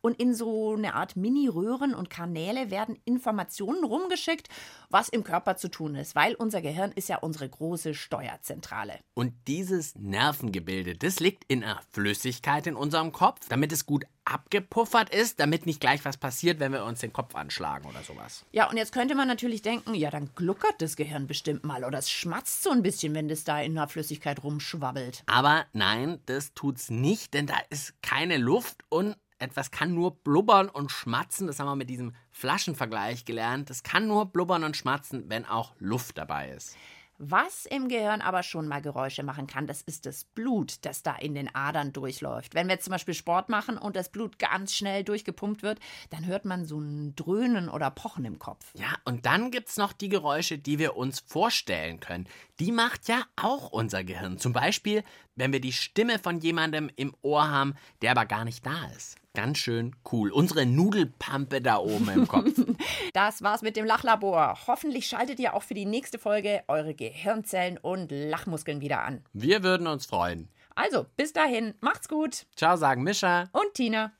und 0.01 0.19
in 0.19 0.33
so 0.33 0.73
eine 0.73 0.93
Art 0.93 1.15
Mini-Röhren 1.15 1.93
und 1.93 2.09
Kanäle 2.09 2.71
werden 2.71 2.97
Informationen 3.05 3.83
rumgeschickt, 3.83 4.47
was 4.89 5.09
im 5.09 5.23
Körper 5.23 5.57
zu 5.57 5.69
tun 5.69 5.95
ist, 5.95 6.15
weil 6.15 6.35
unser 6.35 6.61
Gehirn 6.61 6.91
ist 6.91 7.09
ja 7.09 7.17
unsere 7.17 7.49
große 7.49 7.93
Steuerzentrale. 7.93 8.99
Und 9.13 9.33
dieses 9.47 9.95
Nervengebilde, 9.95 10.95
das 10.95 11.19
liegt 11.19 11.43
in 11.47 11.63
einer 11.63 11.81
Flüssigkeit 11.91 12.67
in 12.67 12.75
unserem 12.75 13.11
Kopf, 13.11 13.47
damit 13.49 13.71
es 13.71 13.85
gut 13.85 14.05
abgepuffert 14.29 15.13
ist, 15.13 15.39
damit 15.39 15.65
nicht 15.65 15.79
gleich 15.79 16.05
was 16.05 16.17
passiert, 16.17 16.59
wenn 16.59 16.71
wir 16.71 16.85
uns 16.85 16.99
den 16.99 17.11
Kopf 17.11 17.35
anschlagen 17.35 17.87
oder 17.87 18.03
sowas. 18.03 18.45
Ja, 18.51 18.69
und 18.69 18.77
jetzt 18.77 18.93
könnte 18.93 19.15
man 19.15 19.27
natürlich 19.27 19.61
denken, 19.61 19.95
ja, 19.95 20.11
dann 20.11 20.29
gluckert 20.35 20.75
das 20.79 20.95
Gehirn 20.95 21.25
bestimmt 21.25 21.63
mal 21.63 21.83
oder 21.83 21.97
es 21.97 22.11
schmatzt 22.11 22.63
so 22.63 22.69
ein 22.69 22.83
bisschen, 22.83 23.15
wenn 23.15 23.27
das 23.29 23.43
da 23.43 23.61
in 23.61 23.75
der 23.75 23.87
Flüssigkeit 23.87 24.43
rumschwabbelt. 24.43 25.23
Aber 25.27 25.65
nein, 25.73 26.19
das 26.25 26.53
tut's 26.53 26.89
nicht, 26.89 27.33
denn 27.33 27.47
da 27.47 27.55
ist 27.69 28.01
keine 28.01 28.37
Luft 28.37 28.83
und 28.89 29.15
etwas 29.39 29.71
kann 29.71 29.93
nur 29.93 30.15
blubbern 30.21 30.69
und 30.69 30.91
schmatzen. 30.91 31.47
Das 31.47 31.59
haben 31.59 31.67
wir 31.67 31.75
mit 31.75 31.89
diesem 31.89 32.13
Flaschenvergleich 32.31 33.25
gelernt. 33.25 33.69
Das 33.69 33.83
kann 33.83 34.07
nur 34.07 34.25
blubbern 34.25 34.63
und 34.63 34.75
schmatzen, 34.75 35.29
wenn 35.29 35.45
auch 35.45 35.73
Luft 35.79 36.17
dabei 36.17 36.49
ist. 36.49 36.75
Was 37.21 37.65
im 37.65 37.89
Gehirn 37.89 38.21
aber 38.21 38.43
schon 38.43 38.65
mal 38.69 38.81
Geräusche 38.81 39.23
machen 39.23 39.45
kann, 39.45 39.67
das 39.67 39.81
ist 39.81 40.05
das 40.05 40.23
Blut, 40.23 40.85
das 40.85 41.03
da 41.03 41.17
in 41.17 41.35
den 41.35 41.53
Adern 41.53 41.91
durchläuft. 41.91 42.55
Wenn 42.55 42.69
wir 42.69 42.79
zum 42.79 42.91
Beispiel 42.91 43.13
Sport 43.13 43.49
machen 43.49 43.77
und 43.77 43.97
das 43.97 44.07
Blut 44.07 44.39
ganz 44.39 44.73
schnell 44.73 45.03
durchgepumpt 45.03 45.61
wird, 45.61 45.79
dann 46.11 46.25
hört 46.25 46.45
man 46.45 46.63
so 46.63 46.79
ein 46.79 47.17
Dröhnen 47.17 47.67
oder 47.67 47.91
Pochen 47.91 48.23
im 48.23 48.39
Kopf. 48.39 48.71
Ja, 48.75 48.95
und 49.03 49.25
dann 49.25 49.51
gibt's 49.51 49.75
noch 49.75 49.91
die 49.91 50.07
Geräusche, 50.07 50.57
die 50.57 50.79
wir 50.79 50.95
uns 50.95 51.19
vorstellen 51.19 51.99
können. 51.99 52.25
Die 52.61 52.71
macht 52.71 53.09
ja 53.09 53.25
auch 53.35 53.69
unser 53.69 54.05
Gehirn. 54.05 54.37
Zum 54.37 54.53
Beispiel, 54.53 55.03
wenn 55.35 55.51
wir 55.51 55.59
die 55.59 55.73
Stimme 55.73 56.19
von 56.19 56.39
jemandem 56.39 56.89
im 56.95 57.13
Ohr 57.21 57.49
haben, 57.49 57.75
der 58.01 58.11
aber 58.11 58.25
gar 58.27 58.45
nicht 58.45 58.65
da 58.65 58.85
ist. 58.95 59.18
Ganz 59.35 59.59
schön 59.59 59.95
cool. 60.11 60.31
Unsere 60.31 60.65
Nudelpampe 60.65 61.61
da 61.61 61.77
oben 61.77 62.09
im 62.09 62.27
Kopf. 62.27 62.49
Das 63.13 63.41
war's 63.41 63.61
mit 63.61 63.75
dem 63.75 63.85
Lachlabor. 63.85 64.57
Hoffentlich 64.67 65.07
schaltet 65.07 65.39
ihr 65.39 65.53
auch 65.53 65.63
für 65.63 65.73
die 65.73 65.85
nächste 65.85 66.19
Folge 66.19 66.61
eure 66.67 66.93
Gehirnzellen 66.93 67.77
und 67.77 68.11
Lachmuskeln 68.11 68.81
wieder 68.81 69.03
an. 69.03 69.23
Wir 69.33 69.63
würden 69.63 69.87
uns 69.87 70.05
freuen. 70.05 70.49
Also, 70.75 71.05
bis 71.17 71.33
dahin, 71.33 71.73
macht's 71.81 72.07
gut. 72.07 72.45
Ciao, 72.55 72.77
sagen 72.77 73.03
Mischa 73.03 73.49
und 73.51 73.73
Tina. 73.73 74.13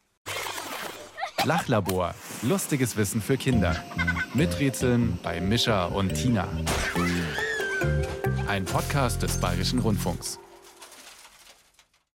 Lachlabor. 1.46 2.14
Lustiges 2.42 2.98
Wissen 2.98 3.22
für 3.22 3.38
Kinder. 3.38 3.82
Miträtseln 4.34 5.18
bei 5.24 5.40
Mischa 5.40 5.86
und 5.86 6.14
Tina. 6.14 6.48
Ein 8.48 8.66
Podcast 8.66 9.22
des 9.24 9.40
Bayerischen 9.40 9.80
Rundfunks. 9.80 10.40